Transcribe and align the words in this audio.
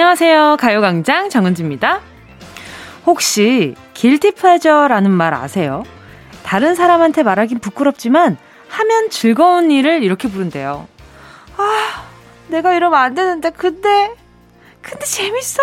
안녕하세요. 0.00 0.56
가요광장 0.58 1.28
정은지입니다. 1.28 2.00
혹시 3.04 3.74
길티 3.92 4.30
플레저라는 4.30 5.10
말 5.10 5.34
아세요? 5.34 5.84
다른 6.42 6.74
사람한테 6.74 7.22
말하긴 7.22 7.58
부끄럽지만 7.58 8.38
하면 8.68 9.10
즐거운 9.10 9.70
일을 9.70 10.02
이렇게 10.02 10.26
부른대요. 10.30 10.88
아, 11.58 12.04
내가 12.48 12.72
이러면 12.72 12.98
안 12.98 13.14
되는데 13.14 13.50
근데 13.50 14.14
근데 14.80 15.04
재밌어. 15.04 15.60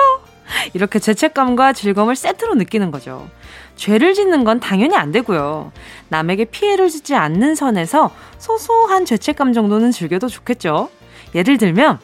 이렇게 0.76 1.00
죄책감과 1.00 1.74
즐거움을 1.74 2.16
세트로 2.16 2.54
느끼는 2.54 2.92
거죠. 2.92 3.28
죄를 3.76 4.14
짓는 4.14 4.44
건 4.44 4.60
당연히 4.60 4.96
안 4.96 5.12
되고요. 5.12 5.72
남에게 6.10 6.46
피해를 6.46 6.92
주지 6.92 7.16
않는 7.16 7.56
선에서 7.56 8.12
소소한 8.38 9.04
죄책감 9.04 9.54
정도는 9.54 9.90
즐겨도 9.90 10.28
좋겠죠. 10.28 10.92
예를 11.34 11.58
들면 11.58 11.98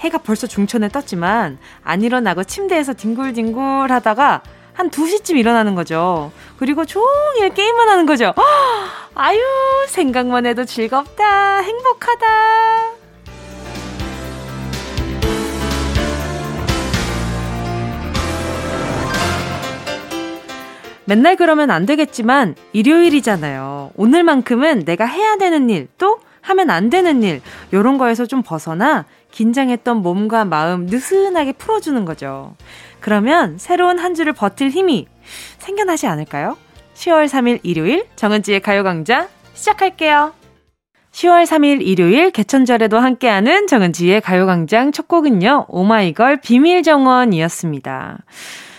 해가 0.00 0.18
벌써 0.18 0.46
중천에 0.46 0.88
떴지만 0.88 1.58
안 1.82 2.02
일어나고 2.02 2.44
침대에서 2.44 2.94
뒹굴뒹굴 2.94 3.90
하다가 3.90 4.42
한 4.74 4.90
2시쯤 4.90 5.36
일어나는 5.36 5.74
거죠. 5.74 6.30
그리고 6.56 6.84
종일 6.84 7.50
게임만 7.52 7.88
하는 7.88 8.06
거죠. 8.06 8.32
아유, 9.14 9.40
생각만 9.88 10.46
해도 10.46 10.64
즐겁다. 10.64 11.58
행복하다. 11.58 12.26
맨날 21.06 21.36
그러면 21.36 21.70
안 21.70 21.86
되겠지만 21.86 22.54
일요일이잖아요. 22.72 23.92
오늘만큼은 23.96 24.84
내가 24.84 25.06
해야 25.06 25.36
되는 25.36 25.70
일, 25.70 25.88
또 25.96 26.18
하면 26.42 26.70
안 26.70 26.90
되는 26.90 27.22
일, 27.22 27.40
요런 27.72 27.98
거에서 27.98 28.26
좀 28.26 28.42
벗어나 28.42 29.06
긴장했던 29.30 29.98
몸과 29.98 30.44
마음 30.44 30.86
느슨하게 30.86 31.52
풀어주는 31.52 32.04
거죠. 32.04 32.54
그러면 33.00 33.58
새로운 33.58 33.98
한 33.98 34.14
주를 34.14 34.32
버틸 34.32 34.70
힘이 34.70 35.06
생겨나지 35.58 36.06
않을까요? 36.06 36.56
10월 36.94 37.26
3일 37.26 37.60
일요일 37.62 38.06
정은지의 38.16 38.60
가요광장 38.60 39.28
시작할게요. 39.54 40.32
10월 41.12 41.44
3일 41.44 41.80
일요일 41.82 42.30
개천절에도 42.30 42.98
함께하는 42.98 43.66
정은지의 43.66 44.20
가요광장 44.20 44.92
첫 44.92 45.08
곡은요. 45.08 45.66
오마이걸 45.68 46.40
비밀정원이었습니다. 46.40 48.18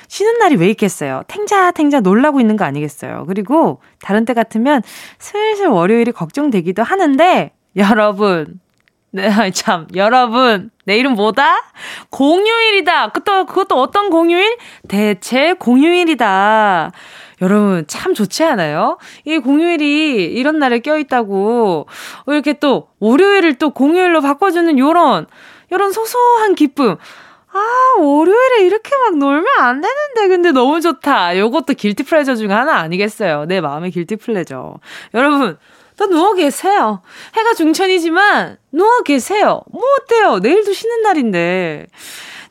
쉬는 0.08 0.40
날이 0.40 0.56
왜 0.56 0.70
있겠어요? 0.72 1.24
탱자탱자 1.28 2.00
놀라고 2.00 2.40
있는 2.40 2.58
거 2.58 2.66
아니겠어요? 2.66 3.26
그리고 3.28 3.82
다른 4.02 4.26
때 4.26 4.34
같으면 4.34 4.82
슬슬 5.20 5.68
월요일이 5.68 6.12
걱정되기도 6.12 6.82
하는데 6.82 7.52
여러분 7.76 8.60
네, 9.12 9.30
참, 9.52 9.88
여러분, 9.96 10.70
내일은 10.86 11.14
뭐다? 11.14 11.64
공휴일이다! 12.12 13.10
그것도, 13.10 13.46
그것도 13.46 13.82
어떤 13.82 14.10
공휴일? 14.10 14.58
대체 14.88 15.54
공휴일이다. 15.54 16.92
여러분, 17.42 17.86
참 17.88 18.14
좋지 18.14 18.44
않아요? 18.44 18.98
이 19.26 19.40
공휴일이 19.40 20.26
이런 20.26 20.60
날에 20.60 20.80
껴있다고, 20.80 21.88
이렇게 22.28 22.54
또, 22.54 22.90
월요일을 23.00 23.56
또 23.56 23.72
공휴일로 23.72 24.22
바꿔주는 24.22 24.78
요런, 24.78 25.26
요런 25.72 25.92
소소한 25.92 26.54
기쁨. 26.54 26.98
아, 27.52 28.00
월요일에 28.00 28.66
이렇게 28.66 28.96
막 28.98 29.18
놀면 29.18 29.46
안 29.60 29.82
되는데, 29.82 30.28
근데 30.28 30.52
너무 30.52 30.82
좋다. 30.82 31.36
요것도 31.36 31.74
길티 31.74 32.04
플레저 32.04 32.36
중에 32.36 32.50
하나 32.50 32.76
아니겠어요. 32.76 33.46
내 33.46 33.60
마음의 33.60 33.90
길티 33.90 34.18
플레저. 34.18 34.76
여러분, 35.16 35.58
또 36.00 36.08
누워 36.08 36.34
계세요. 36.34 37.02
해가 37.36 37.54
중천이지만, 37.56 38.58
누워 38.72 39.02
계세요. 39.02 39.62
뭐 39.70 39.82
어때요? 40.02 40.40
내일도 40.40 40.72
쉬는 40.72 41.02
날인데. 41.02 41.88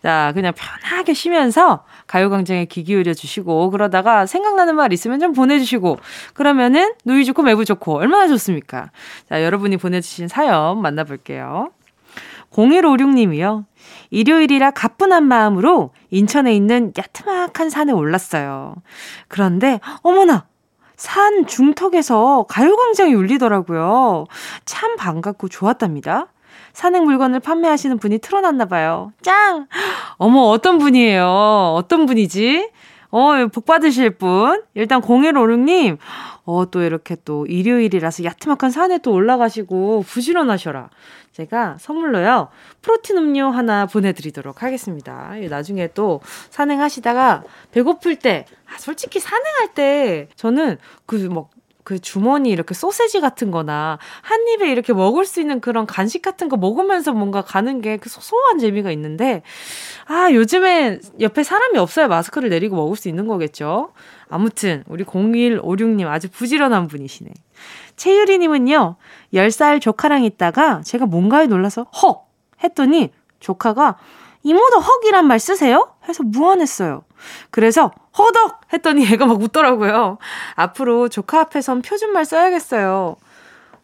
자, 0.03 0.33
그냥 0.35 0.53
편하게 0.55 1.15
쉬면서 1.15 1.83
가요광장에 2.07 2.67
귀 2.67 2.85
기울여 2.85 3.15
주시고, 3.15 3.71
그러다가 3.71 4.27
생각나는 4.27 4.77
말 4.77 4.93
있으면 4.93 5.19
좀 5.19 5.33
보내주시고, 5.33 5.99
그러면은 6.35 6.93
누이 7.07 7.25
좋고 7.25 7.43
매부 7.43 7.65
좋고, 7.65 7.97
얼마나 7.97 8.29
좋습니까? 8.29 8.91
자, 9.31 9.43
여러분이 9.43 9.79
보내주신 9.79 10.29
사연 10.29 10.83
만나볼게요. 10.83 11.71
0156님이요. 12.53 13.65
일요일이라 14.11 14.73
가뿐한 14.73 15.25
마음으로 15.25 15.93
인천에 16.11 16.55
있는 16.55 16.93
야트막한 16.99 17.71
산에 17.71 17.93
올랐어요. 17.93 18.75
그런데, 19.27 19.81
어머나! 20.03 20.47
산 20.99 21.47
중턱에서 21.47 22.47
가요광장이 22.49 23.15
울리더라고요. 23.15 24.27
참 24.65 24.97
반갑고 24.97 25.49
좋았답니다. 25.49 26.27
산행 26.73 27.05
물건을 27.05 27.39
판매하시는 27.41 27.99
분이 27.99 28.19
틀어놨나 28.19 28.65
봐요. 28.65 29.13
짱! 29.23 29.69
어머, 30.17 30.41
어떤 30.43 30.79
분이에요? 30.79 31.75
어떤 31.77 32.05
분이지? 32.05 32.71
어, 33.11 33.47
복 33.53 33.65
받으실 33.65 34.11
분. 34.11 34.65
일단 34.75 35.01
0156님, 35.01 35.99
어, 36.51 36.65
또 36.71 36.81
이렇게 36.81 37.15
또 37.27 37.45
일요일이라서 37.45 38.25
야트막한 38.25 38.71
산에 38.71 38.97
또 39.03 39.13
올라가시고 39.13 40.05
부지런하셔라. 40.09 40.89
제가 41.33 41.77
선물로요, 41.79 42.49
프로틴 42.81 43.19
음료 43.19 43.51
하나 43.51 43.85
보내드리도록 43.85 44.63
하겠습니다. 44.63 45.35
나중에 45.51 45.89
또 45.89 46.23
산행하시다가 46.49 47.45
배고플 47.73 48.17
때, 48.17 48.47
아, 48.65 48.79
솔직히 48.79 49.21
산행할 49.21 49.75
때 49.75 50.29
저는 50.37 50.79
그 51.05 51.17
뭐, 51.17 51.51
그 51.89 51.99
주머니 51.99 52.51
이렇게 52.51 52.75
소세지 52.75 53.21
같은 53.21 53.51
거나 53.51 53.99
한 54.21 54.47
입에 54.49 54.71
이렇게 54.71 54.93
먹을 54.93 55.25
수 55.25 55.41
있는 55.41 55.63
그런 55.63 55.87
간식 55.87 56.21
같은 56.21 56.51
거 56.51 56.59
먹으면서 56.59 57.15
뭔가 57.15 57.41
가는 57.41 57.81
게 57.81 57.97
그 57.97 58.11
소소한 58.11 58.59
재미가 58.59 58.91
있는데, 58.93 59.43
아, 60.07 60.31
요즘에 60.33 61.01
옆에 61.21 61.43
사람이 61.43 61.79
없어야 61.79 62.07
마스크를 62.09 62.51
내리고 62.51 62.77
먹을 62.77 62.97
수 62.97 63.09
있는 63.09 63.27
거겠죠? 63.27 63.93
아무튼, 64.29 64.85
우리 64.87 65.05
0156님 65.05 66.07
아주 66.07 66.29
부지런한 66.31 66.89
분이시네. 66.89 67.31
최유리 67.97 68.39
님은요, 68.39 68.97
10살 69.33 69.81
조카랑 69.81 70.25
있다가 70.25 70.83
제가 70.83 71.07
뭔가에 71.07 71.47
놀라서 71.47 71.87
헉! 72.03 72.29
했더니 72.63 73.11
조카가 73.41 73.97
이모도 74.43 74.79
헉이란 74.81 75.27
말 75.27 75.39
쓰세요? 75.39 75.93
해서 76.09 76.23
무안했어요. 76.23 77.03
그래서 77.51 77.93
허덕! 78.17 78.61
했더니 78.73 79.07
애가 79.13 79.27
막 79.27 79.41
웃더라고요. 79.41 80.19
앞으로 80.55 81.09
조카 81.09 81.41
앞에선 81.41 81.83
표준말 81.83 82.25
써야겠어요. 82.25 83.17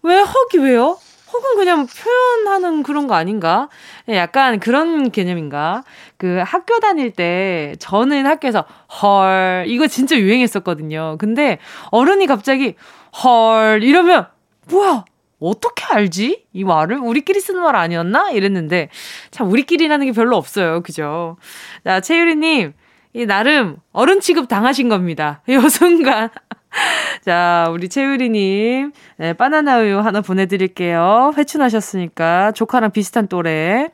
왜 0.02 0.20
헉이 0.20 0.62
왜요? 0.62 0.98
혹은 1.32 1.56
그냥 1.56 1.86
표현하는 1.86 2.84
그런 2.84 3.08
거 3.08 3.14
아닌가? 3.14 3.68
약간 4.08 4.60
그런 4.60 5.10
개념인가? 5.10 5.82
그 6.16 6.40
학교 6.44 6.78
다닐 6.78 7.12
때 7.12 7.74
저는 7.80 8.24
학교에서 8.24 8.64
헐 9.02 9.64
이거 9.66 9.88
진짜 9.88 10.16
유행했었거든요. 10.16 11.16
근데 11.18 11.58
어른이 11.90 12.26
갑자기 12.28 12.76
헐 13.24 13.82
이러면 13.82 14.28
뭐야? 14.70 15.04
어떻게 15.48 15.84
알지? 15.84 16.44
이 16.52 16.64
말을? 16.64 16.98
우리끼리 16.98 17.40
쓰는 17.40 17.62
말 17.62 17.76
아니었나? 17.76 18.30
이랬는데, 18.30 18.88
참, 19.30 19.50
우리끼리라는 19.50 20.06
게 20.06 20.12
별로 20.12 20.36
없어요. 20.36 20.82
그죠? 20.82 21.36
자, 21.84 22.00
채유리님, 22.00 22.72
이 23.14 23.26
나름 23.26 23.76
어른 23.92 24.20
취급 24.20 24.48
당하신 24.48 24.88
겁니다. 24.88 25.42
요 25.50 25.68
순간. 25.68 26.30
자, 27.24 27.68
우리 27.70 27.88
채유리님, 27.88 28.92
네, 29.18 29.32
바나나 29.34 29.80
우유 29.80 29.98
하나 30.00 30.20
보내드릴게요. 30.20 31.32
회춘하셨으니까, 31.36 32.52
조카랑 32.52 32.90
비슷한 32.90 33.28
또래. 33.28 33.90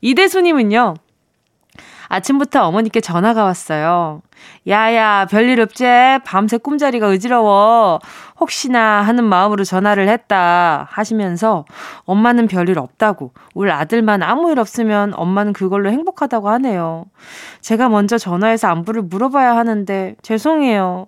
이대수님은요, 0.00 0.94
아침부터 2.12 2.66
어머니께 2.66 3.00
전화가 3.00 3.42
왔어요. 3.42 4.20
야야, 4.68 5.26
별일 5.30 5.62
없지? 5.62 5.84
밤새 6.26 6.58
꿈자리가 6.58 7.08
어지러워. 7.08 8.00
혹시나 8.38 9.00
하는 9.00 9.24
마음으로 9.24 9.64
전화를 9.64 10.10
했다. 10.10 10.86
하시면서 10.90 11.64
엄마는 12.04 12.48
별일 12.48 12.78
없다고. 12.78 13.32
우리 13.54 13.70
아들만 13.70 14.22
아무 14.22 14.50
일 14.50 14.58
없으면 14.58 15.14
엄마는 15.16 15.54
그걸로 15.54 15.88
행복하다고 15.90 16.50
하네요. 16.50 17.06
제가 17.62 17.88
먼저 17.88 18.18
전화해서 18.18 18.68
안부를 18.68 19.00
물어봐야 19.02 19.56
하는데 19.56 20.14
죄송해요. 20.20 21.06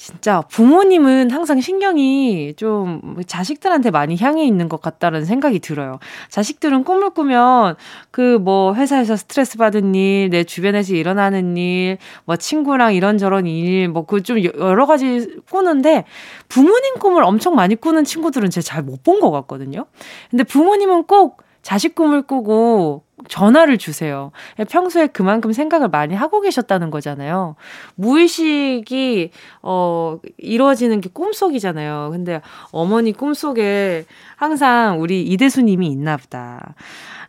진짜 0.00 0.42
부모님은 0.42 1.32
항상 1.32 1.60
신경이 1.60 2.54
좀 2.56 3.16
자식들한테 3.26 3.90
많이 3.90 4.16
향해 4.16 4.44
있는 4.46 4.68
것 4.68 4.80
같다는 4.80 5.24
생각이 5.24 5.58
들어요. 5.58 5.98
자식들은 6.30 6.84
꿈을 6.84 7.10
꾸면 7.10 7.74
그 8.12 8.38
뭐 8.38 8.74
회사에서 8.74 9.16
스트레스 9.16 9.58
받은 9.58 9.96
일, 9.96 10.30
내 10.30 10.44
주변에서 10.44 10.94
일어나는 10.94 11.56
일, 11.56 11.98
뭐 12.24 12.36
친구랑 12.36 12.94
이런저런 12.94 13.46
일, 13.46 13.88
뭐 13.88 14.04
그 14.06 14.22
좀 14.22 14.38
여러 14.44 14.86
가지 14.86 15.28
꾸는데 15.50 16.04
부모님 16.48 16.94
꿈을 17.00 17.24
엄청 17.24 17.56
많이 17.56 17.74
꾸는 17.74 18.04
친구들은 18.04 18.50
제가 18.50 18.62
잘 18.62 18.82
못 18.84 19.02
본 19.02 19.18
것 19.20 19.32
같거든요. 19.32 19.86
근데 20.30 20.44
부모님은 20.44 21.04
꼭 21.04 21.42
자식 21.62 21.94
꿈을 21.94 22.22
꾸고 22.22 23.02
전화를 23.28 23.78
주세요. 23.78 24.30
평소에 24.70 25.08
그만큼 25.08 25.52
생각을 25.52 25.88
많이 25.88 26.14
하고 26.14 26.40
계셨다는 26.40 26.90
거잖아요. 26.90 27.56
무의식이, 27.96 29.30
어, 29.62 30.18
이루어지는 30.38 31.00
게 31.00 31.08
꿈속이잖아요. 31.12 32.10
근데 32.12 32.40
어머니 32.70 33.12
꿈속에 33.12 34.04
항상 34.36 35.00
우리 35.00 35.22
이대수님이 35.24 35.88
있나 35.88 36.16
보다. 36.16 36.74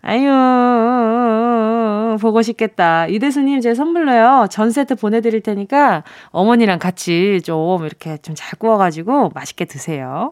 아유, 0.01 0.29
보고 2.21 2.41
싶겠다. 2.41 3.07
이대수님 3.07 3.59
제 3.61 3.73
선물로요. 3.73 4.47
전 4.49 4.71
세트 4.71 4.95
보내드릴 4.95 5.41
테니까 5.41 6.03
어머니랑 6.31 6.79
같이 6.79 7.41
좀 7.43 7.85
이렇게 7.85 8.17
좀 8.19 8.35
잘 8.35 8.57
구워가지고 8.57 9.31
맛있게 9.33 9.65
드세요. 9.65 10.29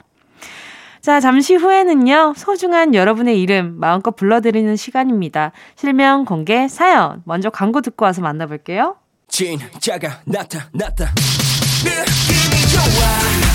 자, 1.08 1.22
잠시 1.22 1.56
후에는요, 1.56 2.34
소중한 2.36 2.94
여러분의 2.94 3.42
이름 3.42 3.80
마음껏 3.80 4.12
불러드리는 4.14 4.76
시간입니다. 4.76 5.54
실명 5.78 6.26
공개 6.26 6.68
사연. 6.68 7.22
먼저 7.24 7.50
광고 7.50 7.80
듣고 7.80 8.04
와서 8.04 8.20
만나볼게요. 8.20 8.98
진짜가 9.30 10.20
나타났다. 10.26 11.14
느낌이 11.86 12.60
좋아. 12.74 13.08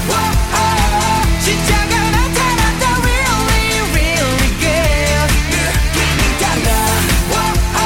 오, 0.08 0.12
오, 0.48 1.40
진짜가 1.44 1.92
나타났다. 2.10 2.84
Really, 3.02 3.80
really 3.92 4.48
good. 4.56 5.28
느낌이 5.52 6.22
달라. 6.40 6.72
오, 7.28 7.36
오, 7.76 7.84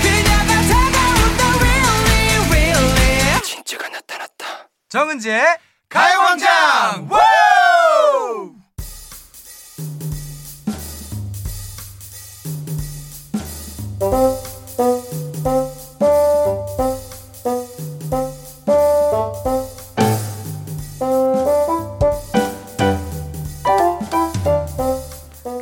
그녀가 0.00 0.52
다가온다. 0.64 1.42
Really, 1.60 2.40
really. 2.48 3.42
진짜가 3.42 3.84
나타났다. 3.90 4.70
정은지의 4.88 5.44
가요광장! 5.90 7.06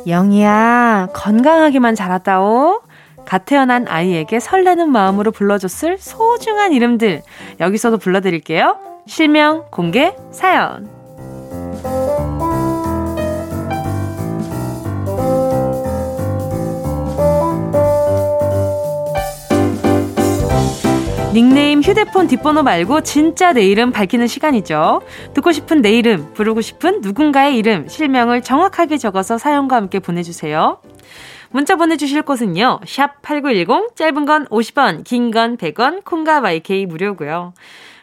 영희야, 0.07 1.09
건강하게만 1.13 1.95
자랐다오. 1.95 2.81
갓 3.25 3.45
태어난 3.45 3.87
아이에게 3.87 4.39
설레는 4.39 4.89
마음으로 4.89 5.31
불러줬을 5.31 5.97
소중한 5.97 6.71
이름들. 6.71 7.21
여기서도 7.59 7.97
불러드릴게요. 7.97 8.77
실명, 9.05 9.65
공개, 9.69 10.15
사연. 10.31 10.96
닉네임, 21.37 21.83
휴대폰 21.83 22.25
뒷번호 22.25 22.63
말고 22.63 23.01
진짜 23.01 23.53
내 23.53 23.63
이름 23.63 23.91
밝히는 23.91 24.25
시간이죠. 24.25 25.01
듣고 25.35 25.51
싶은 25.51 25.83
내 25.83 25.91
이름, 25.91 26.33
부르고 26.33 26.61
싶은 26.61 27.01
누군가의 27.01 27.55
이름, 27.57 27.87
실명을 27.87 28.41
정확하게 28.41 28.97
적어서 28.97 29.37
사연과 29.37 29.75
함께 29.75 29.99
보내주세요. 29.99 30.81
문자 31.51 31.75
보내주실 31.75 32.23
곳은요. 32.23 32.79
샵 32.87 33.21
8910, 33.21 33.95
짧은 33.95 34.25
건 34.25 34.47
50원, 34.47 35.03
긴 35.03 35.29
건 35.29 35.57
100원, 35.57 36.03
콩과 36.03 36.41
마이케이 36.41 36.87
무료고요. 36.87 37.53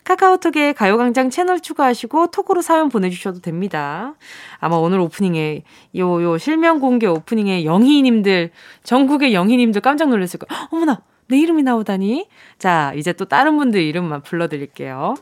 카카오톡에 0.04 0.72
가요광장 0.72 1.30
채널 1.30 1.58
추가하시고 1.58 2.28
톡으로 2.28 2.62
사연 2.62 2.88
보내주셔도 2.88 3.40
됩니다. 3.40 4.14
아마 4.60 4.76
오늘 4.76 5.00
오프닝에 5.00 5.64
요, 5.96 6.22
요 6.22 6.38
실명 6.38 6.78
공개 6.78 7.08
오프닝에 7.08 7.64
영희님들, 7.64 8.52
전국의 8.84 9.34
영희님들 9.34 9.80
깜짝 9.80 10.08
놀랐을 10.10 10.38
거예요. 10.38 10.68
어머나! 10.70 11.00
내 11.28 11.38
이름이 11.38 11.62
나오다니? 11.62 12.28
자, 12.58 12.92
이제 12.96 13.12
또 13.12 13.24
다른 13.24 13.56
분들 13.56 13.80
이름만 13.80 14.22
불러드릴게요. 14.22 15.14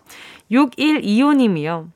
6125님이요. 0.50 1.90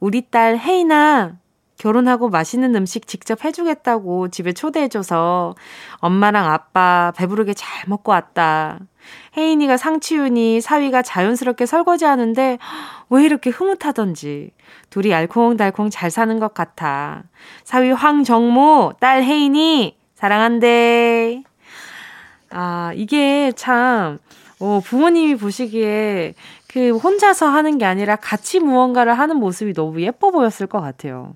우리 0.00 0.22
딸 0.30 0.58
혜인아, 0.58 1.36
결혼하고 1.82 2.28
맛있는 2.28 2.76
음식 2.76 3.08
직접 3.08 3.44
해주겠다고 3.44 4.28
집에 4.28 4.52
초대해줘서 4.52 5.56
엄마랑 5.96 6.46
아빠 6.46 7.12
배부르게 7.16 7.54
잘 7.54 7.88
먹고 7.88 8.12
왔다. 8.12 8.78
혜인이가 9.36 9.76
상치윤이 9.76 10.60
사위가 10.60 11.02
자연스럽게 11.02 11.66
설거지 11.66 12.04
하는데 12.04 12.58
왜 13.10 13.24
이렇게 13.24 13.50
흐뭇하던지 13.50 14.52
둘이 14.90 15.12
알콩달콩 15.12 15.90
잘 15.90 16.12
사는 16.12 16.38
것 16.38 16.54
같아. 16.54 17.24
사위 17.64 17.90
황정모, 17.90 18.92
딸 19.00 19.24
혜인이 19.24 19.96
사랑한대. 20.14 21.42
아, 22.52 22.92
이게 22.94 23.52
참, 23.56 24.18
어, 24.60 24.80
부모님이 24.84 25.36
보시기에 25.36 26.34
그 26.68 26.96
혼자서 26.96 27.48
하는 27.48 27.78
게 27.78 27.84
아니라 27.84 28.16
같이 28.16 28.60
무언가를 28.60 29.18
하는 29.18 29.36
모습이 29.36 29.74
너무 29.74 30.00
예뻐 30.02 30.30
보였을 30.30 30.66
것 30.66 30.80
같아요. 30.80 31.34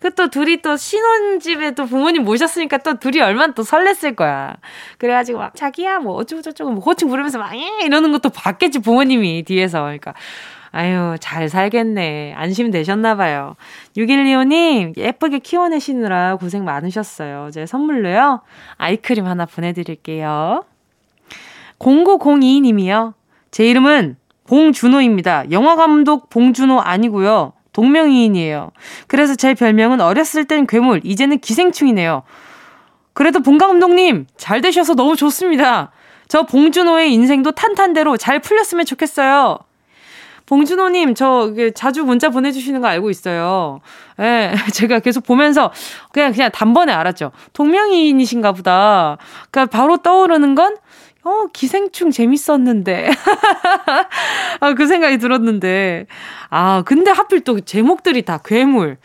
그 0.00 0.10
또 0.14 0.28
둘이 0.28 0.62
또 0.62 0.76
신혼집에 0.76 1.72
또 1.72 1.84
부모님 1.84 2.24
모셨으니까 2.24 2.78
또 2.78 2.98
둘이 2.98 3.20
얼마나 3.20 3.52
또 3.52 3.62
설렜을 3.62 4.16
거야. 4.16 4.56
그래가지고 4.98 5.38
막 5.38 5.54
자기야 5.54 5.98
뭐 5.98 6.14
어쩌고저쩌고 6.14 6.70
뭐 6.70 6.82
호칭 6.82 7.08
부르면서 7.08 7.38
막 7.38 7.54
예, 7.54 7.84
이러는 7.84 8.10
것도 8.12 8.30
봤겠지 8.30 8.78
부모님이 8.78 9.42
뒤에서. 9.44 9.82
그러니까 9.82 10.14
아유, 10.72 11.16
잘 11.20 11.48
살겠네. 11.48 12.34
안심되셨나봐요. 12.36 13.56
6125님, 13.96 14.96
예쁘게 14.96 15.40
키워내시느라 15.40 16.36
고생 16.36 16.64
많으셨어요. 16.64 17.50
제 17.52 17.66
선물로요. 17.66 18.42
아이크림 18.76 19.26
하나 19.26 19.46
보내드릴게요. 19.46 20.64
0902님이요. 21.78 23.14
제 23.50 23.68
이름은 23.68 24.16
봉준호입니다. 24.46 25.50
영화감독 25.50 26.30
봉준호 26.30 26.80
아니고요. 26.80 27.52
동명이인이에요. 27.72 28.70
그래서 29.06 29.34
제 29.34 29.54
별명은 29.54 30.00
어렸을 30.00 30.44
땐 30.44 30.66
괴물, 30.66 31.00
이제는 31.04 31.38
기생충이네요. 31.38 32.22
그래도 33.12 33.40
봉 33.40 33.58
감독님, 33.58 34.26
잘 34.36 34.60
되셔서 34.60 34.94
너무 34.94 35.16
좋습니다. 35.16 35.90
저 36.28 36.44
봉준호의 36.44 37.12
인생도 37.12 37.52
탄탄대로 37.52 38.16
잘 38.16 38.40
풀렸으면 38.40 38.86
좋겠어요. 38.86 39.58
봉준호님, 40.50 41.14
저 41.14 41.54
자주 41.76 42.02
문자 42.04 42.28
보내주시는 42.28 42.80
거 42.80 42.88
알고 42.88 43.08
있어요. 43.08 43.80
예, 44.18 44.52
제가 44.74 44.98
계속 44.98 45.24
보면서 45.24 45.72
그냥, 46.12 46.32
그냥 46.32 46.50
단번에 46.50 46.92
알았죠. 46.92 47.30
동명이인이신가 47.52 48.50
보다. 48.50 49.16
그니까 49.48 49.66
바로 49.66 49.98
떠오르는 49.98 50.56
건, 50.56 50.76
어, 51.22 51.46
기생충 51.52 52.10
재밌었는데. 52.10 53.10
아, 54.58 54.74
그 54.74 54.88
생각이 54.88 55.18
들었는데. 55.18 56.06
아, 56.48 56.82
근데 56.84 57.12
하필 57.12 57.42
또 57.42 57.60
제목들이 57.60 58.22
다 58.22 58.40
괴물, 58.44 58.96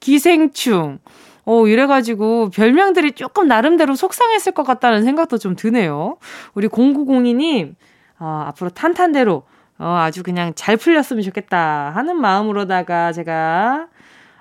기생충, 0.00 1.00
어, 1.44 1.66
이래가지고 1.66 2.48
별명들이 2.48 3.12
조금 3.12 3.46
나름대로 3.46 3.94
속상했을 3.94 4.52
것 4.52 4.62
같다는 4.62 5.04
생각도 5.04 5.36
좀 5.36 5.54
드네요. 5.54 6.16
우리 6.54 6.66
0902님, 6.68 7.74
어, 8.20 8.44
앞으로 8.46 8.70
탄탄대로 8.70 9.42
어, 9.78 9.96
아주 9.98 10.22
그냥 10.22 10.52
잘 10.54 10.76
풀렸으면 10.76 11.22
좋겠다 11.22 11.90
하는 11.90 12.20
마음으로다가 12.20 13.12
제가, 13.12 13.88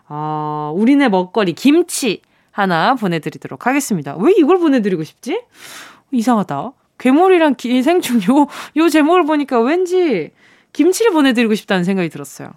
어, 0.07 0.73
우리네 0.75 1.09
먹거리, 1.09 1.53
김치 1.53 2.21
하나 2.51 2.95
보내드리도록 2.95 3.65
하겠습니다. 3.65 4.15
왜 4.17 4.33
이걸 4.37 4.59
보내드리고 4.59 5.03
싶지? 5.03 5.41
이상하다. 6.11 6.73
괴물이랑 6.99 7.55
기 7.55 7.81
생충 7.81 8.17
요, 8.29 8.47
요 8.77 8.89
제목을 8.89 9.25
보니까 9.25 9.59
왠지 9.59 10.31
김치를 10.71 11.11
보내드리고 11.11 11.55
싶다는 11.55 11.83
생각이 11.83 12.09
들었어요. 12.09 12.51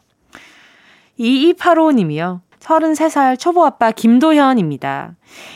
2285님이요. 1.18 2.40
33살 2.66 3.38
초보 3.38 3.64
아빠 3.64 3.92
김도현입니다. 3.92 5.12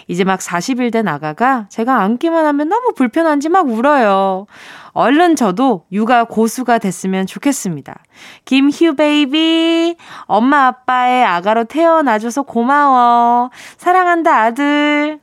이제 0.07 0.23
막 0.23 0.39
40일 0.39 0.93
된 0.93 1.09
아가가 1.09 1.67
제가 1.69 2.03
안기만 2.03 2.47
하면 2.47 2.69
너무 2.69 2.93
불편한지 2.95 3.49
막 3.49 3.69
울어요. 3.69 4.47
얼른 4.93 5.35
저도 5.37 5.87
육아 5.91 6.25
고수가 6.25 6.79
됐으면 6.79 7.27
좋겠습니다. 7.27 7.99
김휴 8.45 8.95
베이비, 8.95 9.97
엄마 10.27 10.67
아빠의 10.67 11.25
아가로 11.25 11.65
태어나줘서 11.65 12.43
고마워. 12.43 13.51
사랑한다 13.77 14.43
아들. 14.43 15.21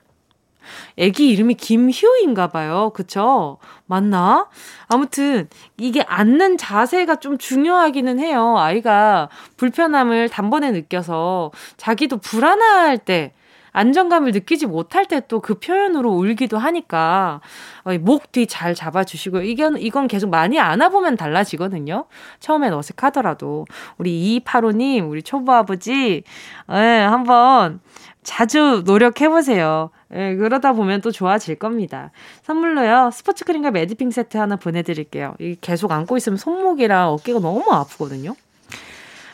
애기 0.97 1.29
이름이 1.29 1.55
김휴인가 1.55 2.47
봐요. 2.47 2.91
그쵸? 2.93 3.57
맞나? 3.85 4.47
아무튼 4.87 5.47
이게 5.77 6.01
앉는 6.01 6.57
자세가 6.57 7.17
좀 7.17 7.37
중요하기는 7.37 8.19
해요. 8.19 8.57
아이가 8.57 9.29
불편함을 9.57 10.29
단번에 10.29 10.71
느껴서 10.71 11.51
자기도 11.77 12.17
불안할 12.17 12.97
때 12.97 13.33
안정감을 13.77 14.31
느끼지 14.31 14.65
못할 14.65 15.05
때 15.05 15.19
또 15.21 15.39
그 15.39 15.55
표현으로 15.59 16.11
울기도 16.11 16.57
하니까 16.57 17.41
어, 17.83 17.97
목뒤 17.99 18.47
잘 18.47 18.73
잡아주시고 18.73 19.41
이건 19.41 19.77
이건 19.77 20.07
계속 20.07 20.29
많이 20.29 20.59
안아보면 20.59 21.15
달라지거든요. 21.15 22.05
처음엔 22.39 22.73
어색하더라도 22.73 23.65
우리 23.97 24.41
2285님 24.43 25.09
우리 25.09 25.21
초보 25.21 25.53
아버지 25.53 26.23
예, 26.71 26.75
한번 26.75 27.79
자주 28.23 28.83
노력해보세요. 28.85 29.91
예, 30.13 30.35
그러다 30.35 30.73
보면 30.73 31.01
또 31.01 31.11
좋아질 31.11 31.55
겁니다. 31.55 32.11
선물로요, 32.43 33.11
스포츠 33.11 33.43
크림과 33.45 33.71
매디핑 33.71 34.11
세트 34.11 34.37
하나 34.37 34.55
보내드릴게요. 34.55 35.35
이 35.39 35.57
계속 35.59 35.91
안고 35.91 36.17
있으면 36.17 36.37
손목이랑 36.37 37.09
어깨가 37.09 37.39
너무 37.39 37.63
아프거든요. 37.71 38.35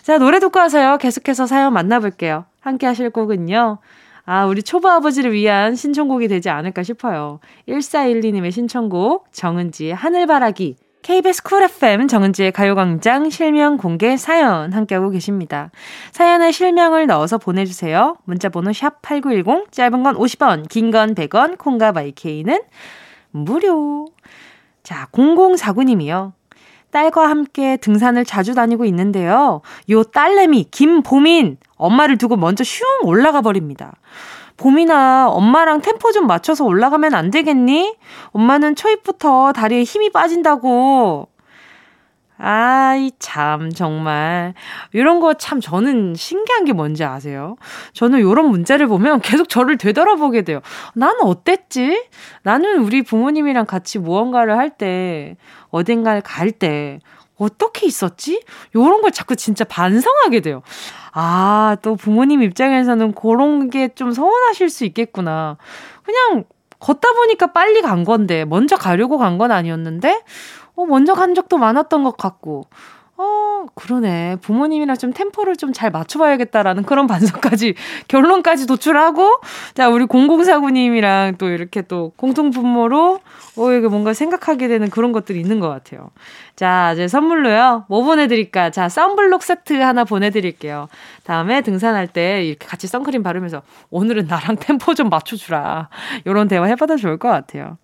자, 0.02 0.18
노래 0.18 0.40
듣고 0.40 0.60
와서요. 0.60 0.98
계속해서 0.98 1.46
사연 1.46 1.74
만나볼게요. 1.74 2.46
함께 2.60 2.88
하실 2.88 3.10
곡은요. 3.10 3.78
아, 4.26 4.46
우리 4.46 4.64
초보 4.64 4.90
아버지를 4.90 5.34
위한 5.34 5.76
신청곡이 5.76 6.28
되지 6.28 6.50
않을까 6.50 6.84
싶어요. 6.84 7.40
1412님의 7.68 8.52
신청곡, 8.52 9.32
정은지의 9.32 9.94
하늘바라기. 9.94 10.78
KBS 11.04 11.44
쿨 11.44 11.64
FM 11.64 12.08
정은지의 12.08 12.54
가요광장 12.54 13.30
실명 13.30 13.76
공개 13.76 14.16
사연 14.16 14.72
함께하고 14.72 15.10
계십니다. 15.10 15.70
사연에 16.14 16.52
실명을 16.54 17.08
넣어서 17.08 17.38
보내주세요. 17.38 18.16
문자번호 18.24 18.72
샵 18.72 19.02
8910, 19.02 19.70
짧은 19.72 20.02
건 20.02 20.16
50원, 20.16 20.70
긴 20.70 20.92
건 20.92 21.14
100원, 21.14 21.58
콩과 21.58 21.92
마이케이는 21.92 22.62
무료. 23.32 24.08
자, 24.82 25.08
0049님이요. 25.12 26.32
딸과 26.92 27.30
함께 27.30 27.76
등산을 27.78 28.24
자주 28.24 28.54
다니고 28.54 28.86
있는데요. 28.86 29.62
요 29.90 30.04
딸내미 30.04 30.68
김보민 30.72 31.58
엄마를 31.76 32.18
두고 32.18 32.38
먼저 32.38 32.64
슝 32.64 32.86
올라가 33.04 33.42
버립니다. 33.42 33.96
봄이나 34.58 35.28
엄마랑 35.30 35.82
템포 35.82 36.12
좀 36.12 36.28
맞춰서 36.28 36.64
올라가면 36.66 37.14
안 37.14 37.32
되겠니? 37.32 37.96
엄마는 38.32 38.76
초입부터 38.76 39.52
다리에 39.54 39.84
힘이 39.84 40.12
빠진다고. 40.12 41.28
아이, 42.38 43.12
참, 43.20 43.72
정말. 43.72 44.54
이런 44.92 45.20
거 45.20 45.34
참 45.36 45.62
저는 45.62 46.16
신기한 46.16 46.66
게 46.66 46.74
뭔지 46.74 47.04
아세요? 47.04 47.56
저는 47.94 48.20
이런 48.20 48.48
문제를 48.50 48.88
보면 48.88 49.22
계속 49.22 49.48
저를 49.50 49.78
되돌아보게 49.78 50.42
돼요. 50.42 50.60
나는 50.96 51.22
어땠지? 51.22 52.08
나는 52.42 52.80
우리 52.84 53.02
부모님이랑 53.04 53.66
같이 53.66 54.00
무언가를 54.00 54.58
할 54.58 54.72
때, 54.72 55.38
어딘가를 55.70 56.22
갈 56.22 56.52
때, 56.52 57.00
어떻게 57.38 57.86
있었지? 57.88 58.44
요런 58.76 59.02
걸 59.02 59.12
자꾸 59.12 59.36
진짜 59.36 59.64
반성하게 59.64 60.42
돼요. 60.42 60.64
아, 61.16 61.78
또 61.82 61.96
부모님 61.96 62.42
입장에서는 62.44 63.14
그런 63.14 63.70
게 63.70 63.90
좀 63.96 64.12
서운하실 64.14 64.70
수 64.70 64.86
있겠구나. 64.86 65.58
그냥 66.04 66.44
걷다 66.80 67.12
보니까 67.14 67.48
빨리 67.54 67.82
간 67.82 68.04
건데, 68.04 68.46
먼저 68.46 68.76
가려고 68.76 69.18
간 69.18 69.38
건 69.38 69.52
아니었는데, 69.52 70.22
어, 70.76 70.86
먼저 70.86 71.14
간 71.14 71.36
적도 71.36 71.58
많았던 71.58 72.04
것 72.04 72.18
같고, 72.18 72.66
어, 73.16 73.66
그러네. 73.76 74.38
부모님이랑 74.42 74.98
좀 74.98 75.14
템포를 75.14 75.56
좀 75.56 75.72
잘 75.74 75.92
맞춰봐야겠다라는 75.92 76.84
그런 76.84 77.08
반성까지, 77.08 77.76
결론까지 78.08 78.68
도출하고, 78.68 79.40
자, 79.76 79.90
우리 79.90 80.06
0049님이랑 80.06 81.38
또 81.38 81.50
이렇게 81.50 81.82
또 81.84 82.12
공통분모로, 82.18 83.20
어, 83.58 83.72
이게 83.72 83.88
뭔가 83.88 84.14
생각하게 84.14 84.68
되는 84.68 84.90
그런 84.90 85.12
것들이 85.12 85.40
있는 85.40 85.60
것 85.60 85.70
같아요. 85.70 86.10
자, 86.56 86.92
이제 86.94 87.08
선물로요. 87.08 87.86
뭐 87.88 88.04
보내드릴까? 88.04 88.72
자, 88.72 88.90
썬블록 88.90 89.44
세트 89.44 89.74
하나 89.74 90.04
보내드릴게요. 90.04 90.88
다음에 91.24 91.62
등산할 91.62 92.08
때 92.08 92.44
이렇게 92.46 92.66
같이 92.68 92.88
선크림 92.88 93.22
바르면서, 93.24 93.62
오늘은 93.92 94.26
나랑 94.28 94.58
템포 94.62 94.96
좀 94.96 95.10
맞춰주라. 95.10 95.90
요런 96.28 96.48
대화 96.48 96.66
해봐도 96.66 96.98
좋을 96.98 97.18
것 97.18 97.30
같아요. 97.30 97.78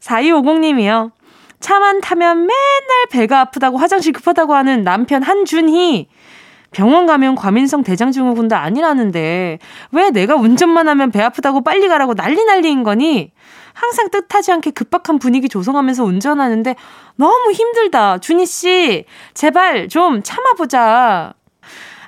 4250님이요. 0.00 1.10
차만 1.62 2.00
타면 2.02 2.40
맨날 2.40 3.06
배가 3.10 3.40
아프다고 3.40 3.78
화장실 3.78 4.12
급하다고 4.12 4.54
하는 4.54 4.84
남편 4.84 5.22
한준희. 5.22 6.08
병원 6.72 7.06
가면 7.06 7.34
과민성 7.34 7.82
대장증후군도 7.82 8.56
아니라는데 8.56 9.58
왜 9.92 10.10
내가 10.10 10.34
운전만 10.36 10.88
하면 10.88 11.10
배 11.10 11.22
아프다고 11.22 11.62
빨리 11.62 11.86
가라고 11.88 12.14
난리 12.14 12.44
난리인 12.44 12.82
거니? 12.82 13.30
항상 13.74 14.10
뜻하지 14.10 14.52
않게 14.52 14.72
급박한 14.72 15.18
분위기 15.18 15.48
조성하면서 15.48 16.04
운전하는데 16.04 16.74
너무 17.16 17.52
힘들다. 17.52 18.18
준희 18.18 18.44
씨, 18.46 19.04
제발 19.34 19.88
좀 19.88 20.22
참아보자. 20.22 21.34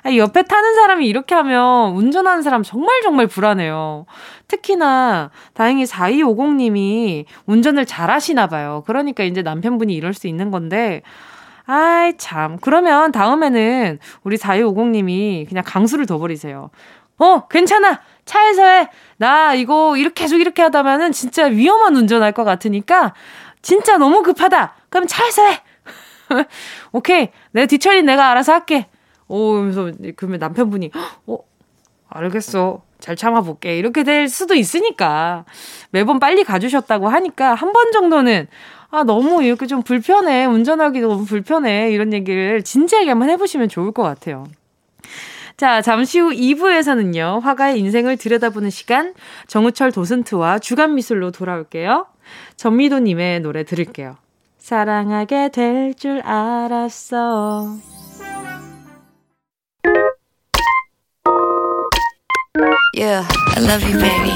옆에 0.05 0.43
타는 0.43 0.75
사람이 0.75 1.07
이렇게 1.07 1.33
하면 1.33 1.95
운전하는 1.95 2.43
사람 2.43 2.61
정말 2.61 3.01
정말 3.01 3.25
불안해요. 3.25 4.05
특히나 4.47 5.31
다행히 5.53 5.85
4250님이 5.85 7.25
운전을 7.47 7.85
잘 7.85 8.11
하시나 8.11 8.45
봐요. 8.47 8.83
그러니까 8.85 9.23
이제 9.23 9.41
남편분이 9.41 9.93
이럴 9.93 10.13
수 10.13 10.27
있는 10.27 10.51
건데 10.51 11.01
아이 11.65 12.15
참. 12.17 12.57
그러면 12.61 13.11
다음에는 13.11 13.99
우리 14.23 14.37
4250님이 14.37 15.47
그냥 15.47 15.63
강수를 15.65 16.05
더 16.05 16.19
버리세요. 16.19 16.69
어, 17.17 17.47
괜찮아. 17.47 18.01
차에서 18.25 18.63
해. 18.63 18.89
나 19.17 19.53
이거 19.53 19.97
이렇게 19.97 20.23
계속 20.23 20.37
이렇게 20.37 20.61
하다면은 20.61 21.11
진짜 21.11 21.45
위험한 21.45 21.95
운전할 21.95 22.31
것 22.33 22.43
같으니까 22.43 23.13
진짜 23.61 23.97
너무 23.97 24.21
급하다. 24.21 24.75
그럼 24.89 25.07
차에서 25.07 25.43
해. 25.45 25.61
오케이. 26.91 27.29
내 27.51 27.65
뒤처리 27.65 28.03
내가 28.03 28.29
알아서 28.29 28.53
할게. 28.53 28.87
오, 29.27 29.51
그러면서 29.53 29.91
그러면 30.15 30.39
남편분이 30.39 30.91
어, 31.27 31.37
알겠어. 32.09 32.81
잘 32.99 33.15
참아볼게. 33.15 33.77
이렇게 33.77 34.03
될 34.03 34.29
수도 34.29 34.55
있으니까. 34.55 35.45
매번 35.91 36.19
빨리 36.19 36.43
가주셨다고 36.43 37.07
하니까 37.09 37.53
한 37.53 37.73
번 37.73 37.91
정도는 37.91 38.47
아, 38.89 39.03
너무 39.03 39.43
이렇게 39.43 39.65
좀 39.67 39.81
불편해. 39.83 40.45
운전하기 40.45 41.01
너무 41.01 41.25
불편해. 41.25 41.91
이런 41.91 42.13
얘기를 42.13 42.63
진지하게 42.63 43.09
한번 43.09 43.29
해보시면 43.29 43.67
좋을 43.69 43.91
것 43.91 44.03
같아요. 44.03 44.45
자, 45.57 45.81
잠시 45.81 46.19
후 46.19 46.31
2부에서는요, 46.31 47.39
화가의 47.41 47.79
인생을 47.79 48.17
들여다보는 48.17 48.69
시간, 48.69 49.13
정우철 49.47 49.91
도슨트와 49.93 50.59
주간 50.59 50.95
미술로 50.95 51.31
돌아올게요. 51.31 52.07
전미도님의 52.57 53.39
노래 53.41 53.63
들을게요. 53.63 54.17
사랑하게 54.57 55.49
될 55.51 55.93
줄 55.95 56.21
알았어. 56.21 57.77
Yeah, 62.97 63.27
I 63.27 63.59
love 63.59 63.83
you, 63.83 63.99
baby. 63.99 64.31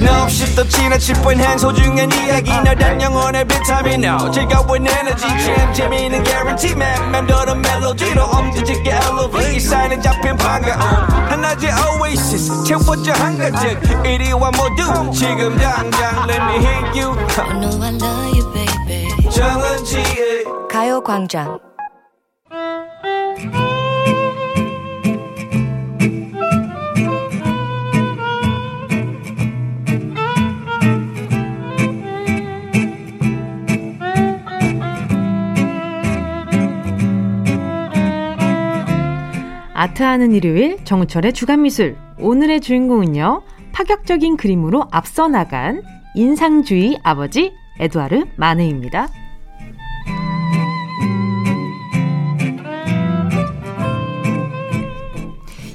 No, 0.00 0.24
없이 0.24 0.52
또 0.56 0.66
지나칠 0.66 1.14
뻔한 1.22 1.56
소중한 1.56 2.10
이야기. 2.10 2.50
너란 2.50 3.00
영혼의 3.00 3.44
비타민 3.46 4.04
No 4.04 4.28
즐거운 4.32 4.84
에너지. 4.84 5.22
참 5.22 5.72
재미있는 5.72 6.24
guarantee. 6.24 6.74
man 6.74 7.10
맘대로 7.12 7.54
멜로디로 7.54 8.20
엄지짓게 8.24 8.90
elevate. 8.90 9.60
사인에 9.60 10.00
잡힌 10.00 10.36
반가움 10.36 10.80
하나의 11.30 11.70
oasis. 12.00 12.64
채워져 12.64 13.12
한가득 13.12 14.06
이리와 14.06 14.50
모두. 14.50 15.12
지금 15.12 15.56
당장 15.56 16.26
let 16.28 16.42
me 16.42 16.66
hit 16.66 17.00
you. 17.00 17.14
I 17.38 17.60
know 17.60 17.80
I 17.80 17.94
love 17.94 18.38
you, 18.38 18.52
baby. 18.52 19.30
정은지의 19.30 20.44
아트하는 39.74 40.32
일요일 40.32 40.84
정우철의 40.84 41.32
주간미술 41.32 41.96
오늘의 42.18 42.60
주인공은요 42.60 43.42
파격적인 43.72 44.36
그림으로 44.36 44.86
앞서 44.90 45.28
나간 45.28 45.82
인상주의 46.14 46.98
아버지 47.02 47.52
에두아르 47.80 48.24
마네입니다. 48.36 49.08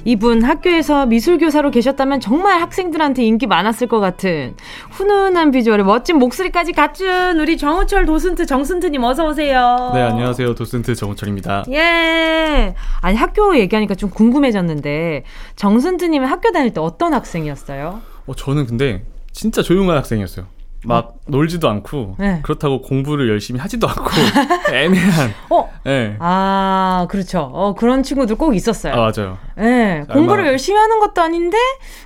이분 0.08 0.42
학교에서 0.42 1.04
미술교사로 1.04 1.70
계셨다면 1.70 2.20
정말 2.20 2.62
학생들한테 2.62 3.22
인기 3.24 3.46
많았을 3.46 3.88
것 3.88 4.00
같은 4.00 4.54
훈훈한 4.92 5.50
비주얼에 5.50 5.82
멋진 5.82 6.16
목소리까지 6.16 6.72
갖춘 6.72 7.38
우리 7.38 7.58
정우철 7.58 8.06
도슨트 8.06 8.46
정슨트님 8.46 9.04
어서 9.04 9.28
오세요. 9.28 9.90
네, 9.92 10.00
안녕하세요. 10.00 10.54
도슨트 10.54 10.94
정우철입니다. 10.94 11.64
예. 11.72 12.74
아니 13.02 13.16
학교 13.18 13.58
얘기하니까 13.58 13.96
좀 13.96 14.08
궁금해졌는데 14.08 15.24
정슨트님은 15.56 16.26
학교 16.26 16.52
다닐 16.52 16.72
때 16.72 16.80
어떤 16.80 17.12
학생이었어요? 17.12 18.00
어, 18.26 18.34
저는 18.34 18.64
근데 18.64 19.04
진짜 19.32 19.60
조용한 19.60 19.94
학생이었어요. 19.98 20.46
막 20.84 21.14
놀지도 21.26 21.68
않고 21.68 22.14
네. 22.18 22.40
그렇다고 22.42 22.80
공부를 22.82 23.28
열심히 23.28 23.58
하지도 23.60 23.88
않고 23.88 24.04
애매한. 24.72 25.32
어? 25.50 25.68
네. 25.84 26.16
아, 26.20 27.06
그렇죠. 27.10 27.50
어, 27.52 27.74
그런 27.74 28.02
친구들 28.02 28.36
꼭 28.36 28.54
있었어요. 28.54 28.92
아 28.94 28.96
맞아요. 28.96 29.38
예, 29.58 30.04
공부를 30.12 30.40
얼마- 30.44 30.50
열심히 30.52 30.78
하는 30.78 31.00
것도 31.00 31.20
아닌데, 31.20 31.58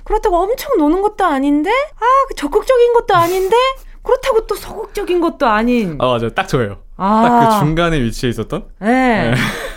그렇다고 0.03 0.37
엄청 0.37 0.77
노는 0.77 1.01
것도 1.01 1.23
아닌데, 1.23 1.69
아, 1.71 2.05
그 2.27 2.35
적극적인 2.35 2.93
것도 2.93 3.13
아닌데, 3.15 3.55
그렇다고 4.01 4.47
또 4.47 4.55
소극적인 4.55 5.21
것도 5.21 5.45
아닌. 5.47 5.97
아 6.01 6.05
맞아요. 6.07 6.29
딱 6.31 6.47
저예요. 6.47 6.77
아. 6.97 7.21
딱 7.23 7.59
그 7.59 7.65
중간에 7.65 8.01
위치해 8.01 8.29
있었던. 8.31 8.65
예. 8.83 9.33